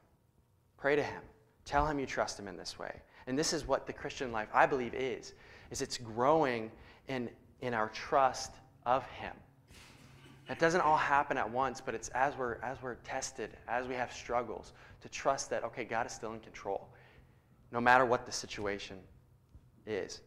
Pray 0.76 0.97
to 0.97 1.03
Him. 1.05 1.22
Tell 1.64 1.86
Him 1.86 2.01
you 2.01 2.07
trust 2.07 2.40
Him 2.40 2.49
in 2.49 2.57
this 2.57 2.80
way. 2.80 3.01
And 3.28 3.38
this 3.38 3.53
is 3.53 3.64
what 3.64 3.86
the 3.86 3.92
Christian 3.92 4.32
life, 4.32 4.49
I 4.53 4.66
believe, 4.66 4.92
is. 4.92 5.34
Is 5.70 5.82
it's 5.82 5.99
growing 5.99 6.68
in, 7.07 7.30
in 7.61 7.74
our 7.74 7.90
trust 7.90 8.55
of 8.84 9.07
Him. 9.07 9.34
It 10.49 10.59
doesn't 10.61 10.80
all 10.80 10.97
happen 10.97 11.36
at 11.36 11.51
once, 11.51 11.80
but 11.80 11.94
it's 11.94 12.09
as 12.11 12.36
we're, 12.36 12.57
as 12.62 12.80
we're 12.80 12.94
tested, 12.97 13.51
as 13.66 13.88
we 13.88 13.94
have 13.94 14.12
struggles, 14.12 14.72
to 15.01 15.09
trust 15.09 15.51
that, 15.51 15.64
okay, 15.64 15.84
God 15.84 16.07
is 16.07 16.12
still 16.12 16.32
in 16.32 16.40
control, 16.40 16.88
no 17.72 17.80
matter 17.80 18.05
what 18.05 18.26
the 18.26 18.32
situation 18.32 18.99
is. 19.86 20.20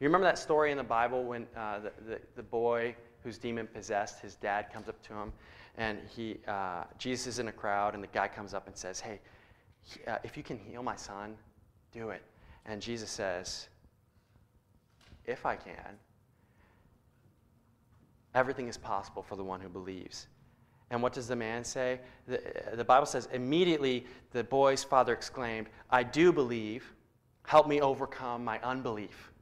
You 0.00 0.06
remember 0.06 0.26
that 0.26 0.38
story 0.38 0.70
in 0.70 0.76
the 0.76 0.84
Bible 0.84 1.24
when 1.24 1.46
uh, 1.56 1.80
the, 1.80 1.92
the, 2.06 2.20
the, 2.36 2.42
boy 2.42 2.94
who's 3.24 3.36
demon 3.36 3.66
possessed, 3.66 4.20
his 4.20 4.36
dad 4.36 4.72
comes 4.72 4.88
up 4.88 5.02
to 5.08 5.12
him, 5.12 5.32
and 5.76 5.98
he, 6.08 6.38
uh, 6.46 6.84
Jesus 6.98 7.26
is 7.26 7.38
in 7.40 7.48
a 7.48 7.52
crowd, 7.52 7.94
and 7.94 8.02
the 8.02 8.08
guy 8.08 8.28
comes 8.28 8.54
up 8.54 8.68
and 8.68 8.76
says, 8.76 9.00
Hey, 9.00 9.18
uh, 10.06 10.18
if 10.22 10.36
you 10.36 10.44
can 10.44 10.56
heal 10.56 10.84
my 10.84 10.94
son, 10.94 11.36
do 11.92 12.10
it. 12.10 12.22
And 12.64 12.80
Jesus 12.80 13.10
says, 13.10 13.68
If 15.24 15.44
I 15.44 15.56
can, 15.56 15.98
everything 18.38 18.68
is 18.68 18.78
possible 18.78 19.22
for 19.22 19.36
the 19.36 19.42
one 19.42 19.60
who 19.60 19.68
believes. 19.68 20.28
And 20.90 21.02
what 21.02 21.12
does 21.12 21.26
the 21.26 21.36
man 21.36 21.64
say? 21.64 22.00
The, 22.26 22.40
the, 22.74 22.84
Bible 22.84 23.04
says, 23.04 23.28
immediately 23.32 24.06
the 24.30 24.44
boy's 24.44 24.84
father 24.84 25.12
exclaimed, 25.12 25.66
I 25.90 26.02
do 26.02 26.32
believe. 26.32 26.94
Help 27.42 27.66
me 27.66 27.80
overcome 27.80 28.44
my 28.44 28.60
unbelief. 28.60 29.32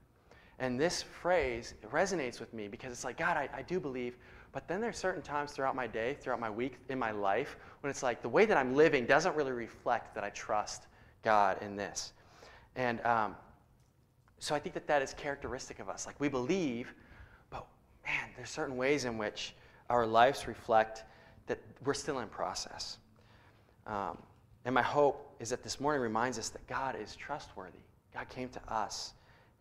And 0.58 0.80
this 0.80 1.02
phrase 1.02 1.74
resonates 1.92 2.40
with 2.40 2.54
me 2.54 2.68
because 2.68 2.90
it's 2.90 3.04
like, 3.04 3.18
God, 3.18 3.36
I, 3.36 3.48
I 3.54 3.62
do 3.62 3.78
believe. 3.78 4.16
But 4.52 4.66
then 4.66 4.80
there's 4.80 4.96
certain 4.96 5.22
times 5.22 5.52
throughout 5.52 5.76
my 5.76 5.86
day, 5.86 6.16
throughout 6.18 6.40
my 6.40 6.48
week, 6.48 6.78
in 6.88 6.98
my 6.98 7.10
life, 7.10 7.56
when 7.80 7.90
it's 7.90 8.02
like 8.02 8.22
the 8.22 8.28
way 8.28 8.46
that 8.46 8.56
I'm 8.56 8.74
living 8.74 9.04
doesn't 9.04 9.36
really 9.36 9.52
reflect 9.52 10.14
that 10.14 10.24
I 10.24 10.30
trust 10.30 10.86
God 11.22 11.58
in 11.60 11.76
this. 11.76 12.14
And 12.74 13.04
um, 13.04 13.36
so 14.38 14.54
I 14.54 14.58
think 14.58 14.74
that 14.74 14.86
that 14.86 15.02
is 15.02 15.14
characteristic 15.14 15.78
of 15.78 15.88
us. 15.88 16.06
Like 16.06 16.18
we 16.18 16.28
believe, 16.28 16.94
man, 18.06 18.30
there's 18.36 18.50
certain 18.50 18.76
ways 18.76 19.04
in 19.04 19.18
which 19.18 19.54
our 19.90 20.06
lives 20.06 20.48
reflect 20.48 21.04
that 21.46 21.58
we're 21.84 21.94
still 21.94 22.20
in 22.20 22.28
process. 22.28 22.98
Um, 23.86 24.18
and 24.64 24.74
my 24.74 24.82
hope 24.82 25.36
is 25.38 25.50
that 25.50 25.62
this 25.62 25.80
morning 25.80 26.00
reminds 26.00 26.38
us 26.38 26.48
that 26.50 26.66
God 26.66 26.96
is 27.00 27.14
trustworthy. 27.14 27.78
God 28.12 28.28
came 28.28 28.48
to 28.50 28.72
us, 28.72 29.12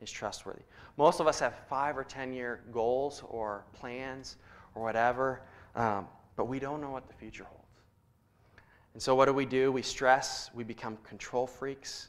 is 0.02 0.10
trustworthy. 0.10 0.64
Most 0.98 1.20
of 1.20 1.28
us 1.28 1.40
have 1.40 1.54
five 1.70 1.98
or 1.98 2.04
10 2.04 2.34
year 2.34 2.62
goals 2.72 3.24
or 3.28 3.66
plans 3.74 4.38
or 4.74 4.84
whatever, 4.84 5.42
um, 5.76 6.08
but 6.36 6.46
we 6.46 6.60
don't 6.60 6.82
know 6.82 6.90
what 6.90 7.08
the 7.08 7.14
future 7.14 7.44
holds. 7.44 7.62
And 8.94 9.02
so, 9.02 9.14
what 9.14 9.26
do 9.26 9.34
we 9.34 9.46
do? 9.46 9.72
We 9.72 9.82
stress, 9.82 10.50
we 10.54 10.64
become 10.64 10.98
control 11.04 11.46
freaks. 11.46 12.08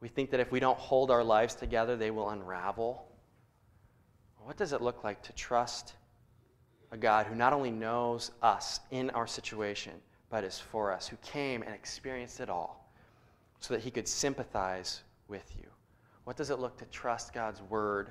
We 0.00 0.08
think 0.08 0.30
that 0.30 0.40
if 0.40 0.50
we 0.50 0.58
don't 0.58 0.78
hold 0.78 1.10
our 1.10 1.22
lives 1.22 1.54
together, 1.54 1.96
they 1.96 2.10
will 2.10 2.30
unravel. 2.30 3.06
What 4.44 4.56
does 4.56 4.72
it 4.72 4.82
look 4.82 5.04
like 5.04 5.22
to 5.22 5.32
trust 5.32 5.94
a 6.90 6.96
God 6.96 7.26
who 7.26 7.34
not 7.34 7.52
only 7.52 7.70
knows 7.70 8.32
us 8.42 8.80
in 8.90 9.10
our 9.10 9.26
situation, 9.26 9.92
but 10.28 10.44
is 10.44 10.58
for 10.58 10.92
us, 10.92 11.06
who 11.08 11.16
came 11.16 11.62
and 11.62 11.74
experienced 11.74 12.40
it 12.40 12.48
all 12.48 12.92
so 13.60 13.74
that 13.74 13.82
he 13.82 13.90
could 13.90 14.08
sympathize 14.08 15.02
with 15.28 15.52
you? 15.58 15.68
What 16.24 16.36
does 16.36 16.50
it 16.50 16.58
look 16.58 16.76
to 16.78 16.84
trust 16.86 17.32
God's 17.32 17.62
word 17.62 18.10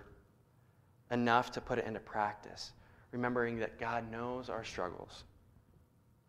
enough 1.11 1.51
to 1.51 1.61
put 1.61 1.79
it 1.79 1.85
into 1.85 1.99
practice, 1.99 2.71
remembering 3.11 3.57
that 3.59 3.79
God 3.79 4.09
knows 4.11 4.49
our 4.49 4.63
struggles? 4.63 5.23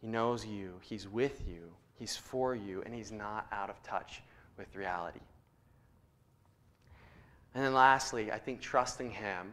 He 0.00 0.06
knows 0.06 0.46
you, 0.46 0.74
He's 0.80 1.08
with 1.08 1.42
you, 1.46 1.72
He's 1.94 2.16
for 2.16 2.54
you, 2.54 2.82
and 2.86 2.94
He's 2.94 3.12
not 3.12 3.46
out 3.52 3.70
of 3.70 3.82
touch 3.82 4.22
with 4.56 4.74
reality. 4.74 5.20
And 7.54 7.64
then 7.64 7.74
lastly, 7.74 8.30
I 8.30 8.38
think 8.38 8.60
trusting 8.60 9.10
Him 9.10 9.52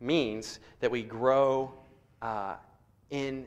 means 0.00 0.60
that 0.80 0.90
we 0.90 1.02
grow 1.02 1.72
uh, 2.22 2.56
in 3.10 3.46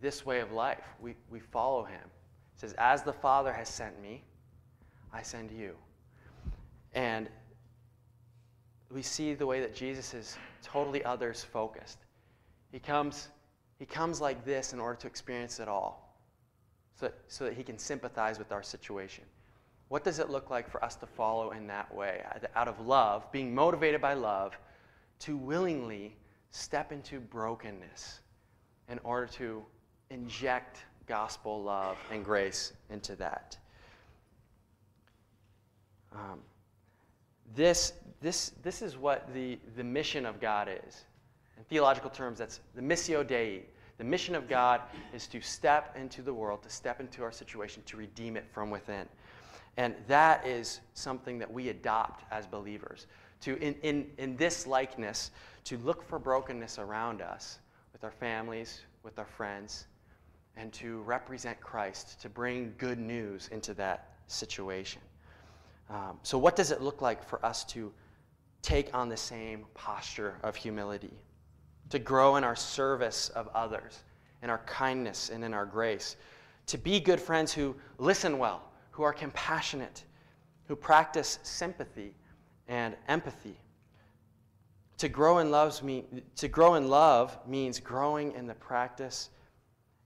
this 0.00 0.26
way 0.26 0.40
of 0.40 0.52
life. 0.52 0.84
We, 1.00 1.14
we 1.30 1.40
follow 1.40 1.84
him. 1.84 2.00
It 2.02 2.60
says, 2.60 2.74
As 2.78 3.02
the 3.02 3.12
Father 3.12 3.52
has 3.52 3.68
sent 3.68 4.00
me, 4.02 4.22
I 5.12 5.22
send 5.22 5.50
you. 5.50 5.74
And 6.92 7.28
we 8.90 9.02
see 9.02 9.34
the 9.34 9.46
way 9.46 9.60
that 9.60 9.74
Jesus 9.74 10.14
is 10.14 10.36
totally 10.62 11.04
others 11.04 11.44
focused. 11.44 11.98
He 12.72 12.78
comes, 12.78 13.28
he 13.78 13.86
comes 13.86 14.20
like 14.20 14.44
this 14.44 14.72
in 14.72 14.80
order 14.80 14.98
to 15.00 15.06
experience 15.06 15.60
it 15.60 15.68
all, 15.68 16.18
so, 16.98 17.10
so 17.28 17.44
that 17.44 17.54
he 17.54 17.62
can 17.62 17.78
sympathize 17.78 18.38
with 18.38 18.52
our 18.52 18.62
situation. 18.62 19.24
What 19.88 20.02
does 20.02 20.18
it 20.18 20.30
look 20.30 20.50
like 20.50 20.68
for 20.68 20.82
us 20.84 20.96
to 20.96 21.06
follow 21.06 21.52
in 21.52 21.66
that 21.68 21.94
way? 21.94 22.22
Out 22.54 22.68
of 22.68 22.80
love, 22.80 23.30
being 23.30 23.54
motivated 23.54 24.00
by 24.00 24.14
love, 24.14 24.56
to 25.20 25.36
willingly 25.36 26.16
step 26.50 26.92
into 26.92 27.20
brokenness 27.20 28.20
in 28.88 28.98
order 29.04 29.26
to 29.26 29.64
inject 30.10 30.78
gospel 31.06 31.62
love 31.62 31.96
and 32.10 32.24
grace 32.24 32.72
into 32.90 33.16
that. 33.16 33.56
Um, 36.12 36.40
this, 37.54 37.92
this, 38.20 38.52
this 38.62 38.82
is 38.82 38.96
what 38.96 39.32
the, 39.32 39.58
the 39.76 39.84
mission 39.84 40.26
of 40.26 40.40
God 40.40 40.68
is. 40.86 41.04
In 41.56 41.64
theological 41.64 42.10
terms, 42.10 42.38
that's 42.38 42.60
the 42.74 42.82
missio 42.82 43.26
Dei. 43.26 43.62
The 43.98 44.04
mission 44.04 44.34
of 44.34 44.48
God 44.48 44.82
is 45.14 45.26
to 45.28 45.40
step 45.40 45.96
into 45.96 46.22
the 46.22 46.32
world, 46.32 46.62
to 46.64 46.70
step 46.70 47.00
into 47.00 47.22
our 47.22 47.32
situation, 47.32 47.82
to 47.86 47.96
redeem 47.96 48.36
it 48.36 48.44
from 48.52 48.70
within. 48.70 49.06
And 49.78 49.94
that 50.06 50.46
is 50.46 50.80
something 50.94 51.38
that 51.38 51.50
we 51.50 51.68
adopt 51.68 52.24
as 52.32 52.46
believers 52.46 53.06
to, 53.42 53.56
in, 53.62 53.74
in, 53.82 54.10
in 54.18 54.36
this 54.36 54.66
likeness, 54.66 55.30
to 55.64 55.76
look 55.78 56.06
for 56.06 56.18
brokenness 56.18 56.78
around 56.78 57.20
us 57.20 57.58
with 57.92 58.04
our 58.04 58.10
families, 58.10 58.82
with 59.02 59.18
our 59.18 59.26
friends, 59.26 59.86
and 60.56 60.72
to 60.72 61.02
represent 61.02 61.60
Christ, 61.60 62.20
to 62.22 62.28
bring 62.28 62.74
good 62.78 62.98
news 62.98 63.48
into 63.52 63.74
that 63.74 64.12
situation. 64.26 65.02
Um, 65.90 66.18
so, 66.22 66.38
what 66.38 66.56
does 66.56 66.70
it 66.70 66.80
look 66.80 67.02
like 67.02 67.22
for 67.22 67.44
us 67.44 67.64
to 67.66 67.92
take 68.62 68.92
on 68.94 69.08
the 69.08 69.16
same 69.16 69.64
posture 69.74 70.34
of 70.42 70.56
humility, 70.56 71.12
to 71.90 71.98
grow 71.98 72.36
in 72.36 72.42
our 72.42 72.56
service 72.56 73.28
of 73.30 73.48
others, 73.54 74.02
in 74.42 74.50
our 74.50 74.58
kindness 74.66 75.30
and 75.30 75.44
in 75.44 75.54
our 75.54 75.64
grace, 75.64 76.16
to 76.66 76.76
be 76.76 76.98
good 76.98 77.20
friends 77.20 77.52
who 77.52 77.76
listen 77.98 78.38
well, 78.38 78.62
who 78.90 79.04
are 79.04 79.12
compassionate, 79.12 80.02
who 80.66 80.74
practice 80.74 81.38
sympathy 81.44 82.14
and 82.68 82.94
empathy. 83.08 83.56
To 84.98 85.08
grow 85.08 85.38
in, 85.38 85.50
loves 85.50 85.82
to 86.36 86.48
grow 86.48 86.74
in 86.74 86.88
love 86.88 87.36
means 87.46 87.80
growing 87.80 88.32
in 88.32 88.46
the 88.46 88.54
practice 88.54 89.30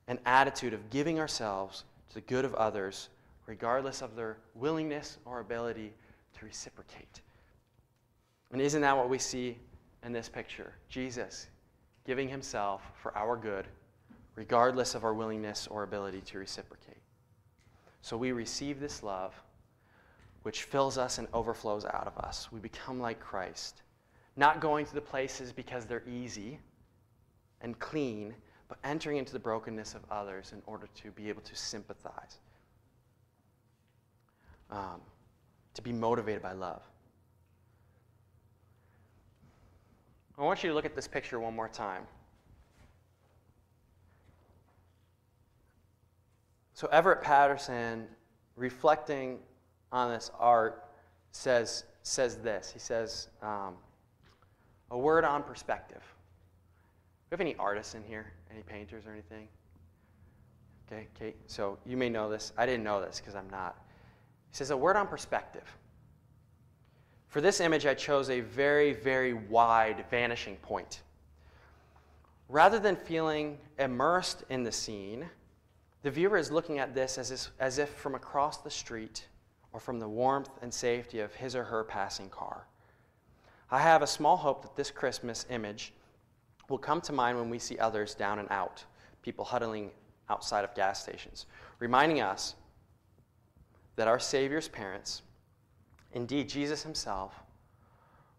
and 0.08 0.18
attitude 0.26 0.74
of 0.74 0.90
giving 0.90 1.20
ourselves 1.20 1.84
to 2.08 2.14
the 2.14 2.20
good 2.22 2.44
of 2.44 2.54
others, 2.54 3.08
regardless 3.46 4.02
of 4.02 4.16
their 4.16 4.38
willingness 4.54 5.18
or 5.24 5.40
ability 5.40 5.92
to 6.38 6.44
reciprocate. 6.44 7.20
And 8.52 8.60
isn't 8.60 8.80
that 8.80 8.96
what 8.96 9.08
we 9.08 9.18
see 9.18 9.56
in 10.04 10.12
this 10.12 10.28
picture? 10.28 10.72
Jesus 10.88 11.46
giving 12.04 12.28
himself 12.28 12.82
for 13.00 13.16
our 13.16 13.36
good, 13.36 13.66
regardless 14.34 14.96
of 14.96 15.04
our 15.04 15.14
willingness 15.14 15.68
or 15.68 15.84
ability 15.84 16.20
to 16.22 16.38
reciprocate. 16.38 16.96
So 18.02 18.16
we 18.16 18.32
receive 18.32 18.80
this 18.80 19.04
love 19.04 19.34
which 20.42 20.64
fills 20.64 20.96
us 20.98 21.18
and 21.18 21.28
overflows 21.32 21.84
out 21.84 22.06
of 22.06 22.16
us. 22.18 22.50
We 22.50 22.60
become 22.60 23.00
like 23.00 23.20
Christ, 23.20 23.82
not 24.36 24.60
going 24.60 24.86
to 24.86 24.94
the 24.94 25.00
places 25.00 25.52
because 25.52 25.84
they're 25.84 26.02
easy 26.08 26.58
and 27.60 27.78
clean, 27.78 28.34
but 28.68 28.78
entering 28.84 29.18
into 29.18 29.32
the 29.32 29.38
brokenness 29.38 29.94
of 29.94 30.00
others 30.10 30.52
in 30.52 30.62
order 30.66 30.88
to 31.02 31.10
be 31.10 31.28
able 31.28 31.42
to 31.42 31.54
sympathize, 31.54 32.38
um, 34.70 35.00
to 35.74 35.82
be 35.82 35.92
motivated 35.92 36.42
by 36.42 36.52
love. 36.52 36.82
I 40.38 40.42
want 40.42 40.62
you 40.64 40.70
to 40.70 40.74
look 40.74 40.86
at 40.86 40.94
this 40.94 41.06
picture 41.06 41.38
one 41.38 41.54
more 41.54 41.68
time. 41.68 42.04
So, 46.72 46.88
Everett 46.90 47.20
Patterson 47.20 48.06
reflecting 48.56 49.40
on 49.92 50.10
this 50.10 50.30
art, 50.38 50.84
says, 51.32 51.84
says 52.02 52.36
this. 52.36 52.70
He 52.70 52.78
says, 52.78 53.28
um, 53.42 53.74
a 54.90 54.98
word 54.98 55.24
on 55.24 55.42
perspective. 55.42 56.02
Do 56.02 57.26
we 57.30 57.34
have 57.34 57.40
any 57.40 57.56
artists 57.56 57.94
in 57.94 58.02
here? 58.02 58.32
Any 58.52 58.62
painters 58.62 59.06
or 59.06 59.12
anything? 59.12 59.48
Okay, 60.86 61.06
Kate. 61.18 61.36
So 61.46 61.78
you 61.86 61.96
may 61.96 62.08
know 62.08 62.28
this. 62.28 62.52
I 62.58 62.66
didn't 62.66 62.82
know 62.82 63.00
this 63.00 63.20
because 63.20 63.34
I'm 63.34 63.48
not. 63.50 63.76
He 64.50 64.56
says, 64.56 64.70
a 64.70 64.76
word 64.76 64.96
on 64.96 65.06
perspective. 65.06 65.64
For 67.28 67.40
this 67.40 67.60
image, 67.60 67.86
I 67.86 67.94
chose 67.94 68.28
a 68.28 68.40
very, 68.40 68.92
very 68.92 69.34
wide 69.34 70.04
vanishing 70.10 70.56
point. 70.56 71.02
Rather 72.48 72.80
than 72.80 72.96
feeling 72.96 73.56
immersed 73.78 74.42
in 74.50 74.64
the 74.64 74.72
scene, 74.72 75.26
the 76.02 76.10
viewer 76.10 76.36
is 76.36 76.50
looking 76.50 76.80
at 76.80 76.92
this 76.92 77.18
as, 77.18 77.30
if- 77.30 77.52
as 77.60 77.78
if 77.78 77.90
from 77.90 78.16
across 78.16 78.56
the 78.58 78.70
street 78.70 79.28
or 79.72 79.80
from 79.80 79.98
the 79.98 80.08
warmth 80.08 80.50
and 80.62 80.72
safety 80.72 81.20
of 81.20 81.34
his 81.34 81.54
or 81.54 81.64
her 81.64 81.84
passing 81.84 82.28
car. 82.28 82.66
I 83.70 83.78
have 83.80 84.02
a 84.02 84.06
small 84.06 84.36
hope 84.36 84.62
that 84.62 84.76
this 84.76 84.90
Christmas 84.90 85.46
image 85.48 85.92
will 86.68 86.78
come 86.78 87.00
to 87.02 87.12
mind 87.12 87.38
when 87.38 87.50
we 87.50 87.58
see 87.58 87.78
others 87.78 88.14
down 88.14 88.38
and 88.38 88.50
out, 88.50 88.84
people 89.22 89.44
huddling 89.44 89.90
outside 90.28 90.64
of 90.64 90.74
gas 90.74 91.02
stations, 91.02 91.46
reminding 91.78 92.20
us 92.20 92.54
that 93.96 94.08
our 94.08 94.18
Savior's 94.18 94.68
parents, 94.68 95.22
indeed 96.12 96.48
Jesus 96.48 96.82
himself, 96.82 97.34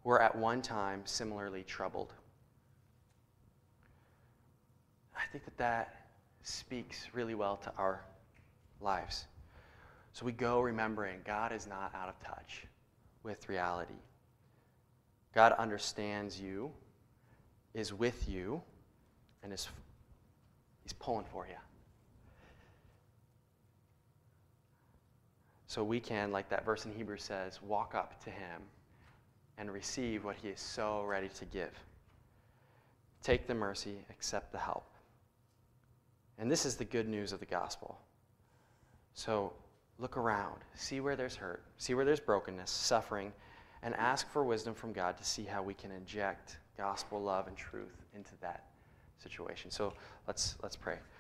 were 0.03 0.21
at 0.21 0.35
one 0.35 0.61
time 0.61 1.01
similarly 1.05 1.63
troubled. 1.63 2.13
I 5.15 5.21
think 5.31 5.45
that 5.45 5.57
that 5.57 6.07
speaks 6.41 7.07
really 7.13 7.35
well 7.35 7.57
to 7.57 7.71
our 7.77 8.03
lives. 8.79 9.27
So 10.13 10.25
we 10.25 10.31
go 10.31 10.61
remembering 10.61 11.19
God 11.25 11.51
is 11.51 11.67
not 11.67 11.93
out 11.95 12.09
of 12.09 12.19
touch 12.19 12.65
with 13.23 13.47
reality. 13.47 13.93
God 15.33 15.53
understands 15.53 16.39
you, 16.39 16.71
is 17.73 17.93
with 17.93 18.27
you, 18.27 18.61
and 19.43 19.53
is 19.53 19.67
He's 20.83 20.93
pulling 20.93 21.25
for 21.25 21.47
you. 21.47 21.55
So 25.67 25.83
we 25.85 26.01
can, 26.01 26.33
like 26.33 26.49
that 26.49 26.65
verse 26.65 26.85
in 26.85 26.91
Hebrews 26.91 27.23
says, 27.23 27.61
walk 27.61 27.95
up 27.95 28.21
to 28.25 28.29
Him 28.29 28.61
and 29.57 29.71
receive 29.71 30.25
what 30.25 30.35
He 30.35 30.49
is 30.49 30.59
so 30.59 31.03
ready 31.03 31.29
to 31.29 31.45
give. 31.45 31.71
Take 33.23 33.47
the 33.47 33.55
mercy, 33.55 33.95
accept 34.09 34.51
the 34.51 34.57
help. 34.57 34.91
And 36.37 36.51
this 36.51 36.65
is 36.65 36.75
the 36.75 36.83
good 36.83 37.07
news 37.07 37.31
of 37.31 37.39
the 37.39 37.45
gospel. 37.45 37.97
So 39.13 39.53
look 39.99 40.17
around, 40.17 40.57
see 40.75 40.99
where 40.99 41.15
there's 41.15 41.35
hurt, 41.35 41.63
see 41.77 41.93
where 41.93 42.05
there's 42.05 42.19
brokenness, 42.19 42.71
suffering, 42.71 43.31
and 43.83 43.95
ask 43.95 44.29
for 44.31 44.43
wisdom 44.43 44.73
from 44.73 44.93
God 44.93 45.17
to 45.17 45.23
see 45.23 45.43
how 45.43 45.61
we 45.61 45.73
can 45.73 45.91
inject 45.91 46.57
gospel 46.77 47.21
love 47.21 47.47
and 47.47 47.57
truth 47.57 48.05
into 48.15 48.31
that 48.41 48.65
situation. 49.19 49.71
So 49.71 49.93
let's 50.27 50.55
let's 50.63 50.75
pray. 50.75 50.97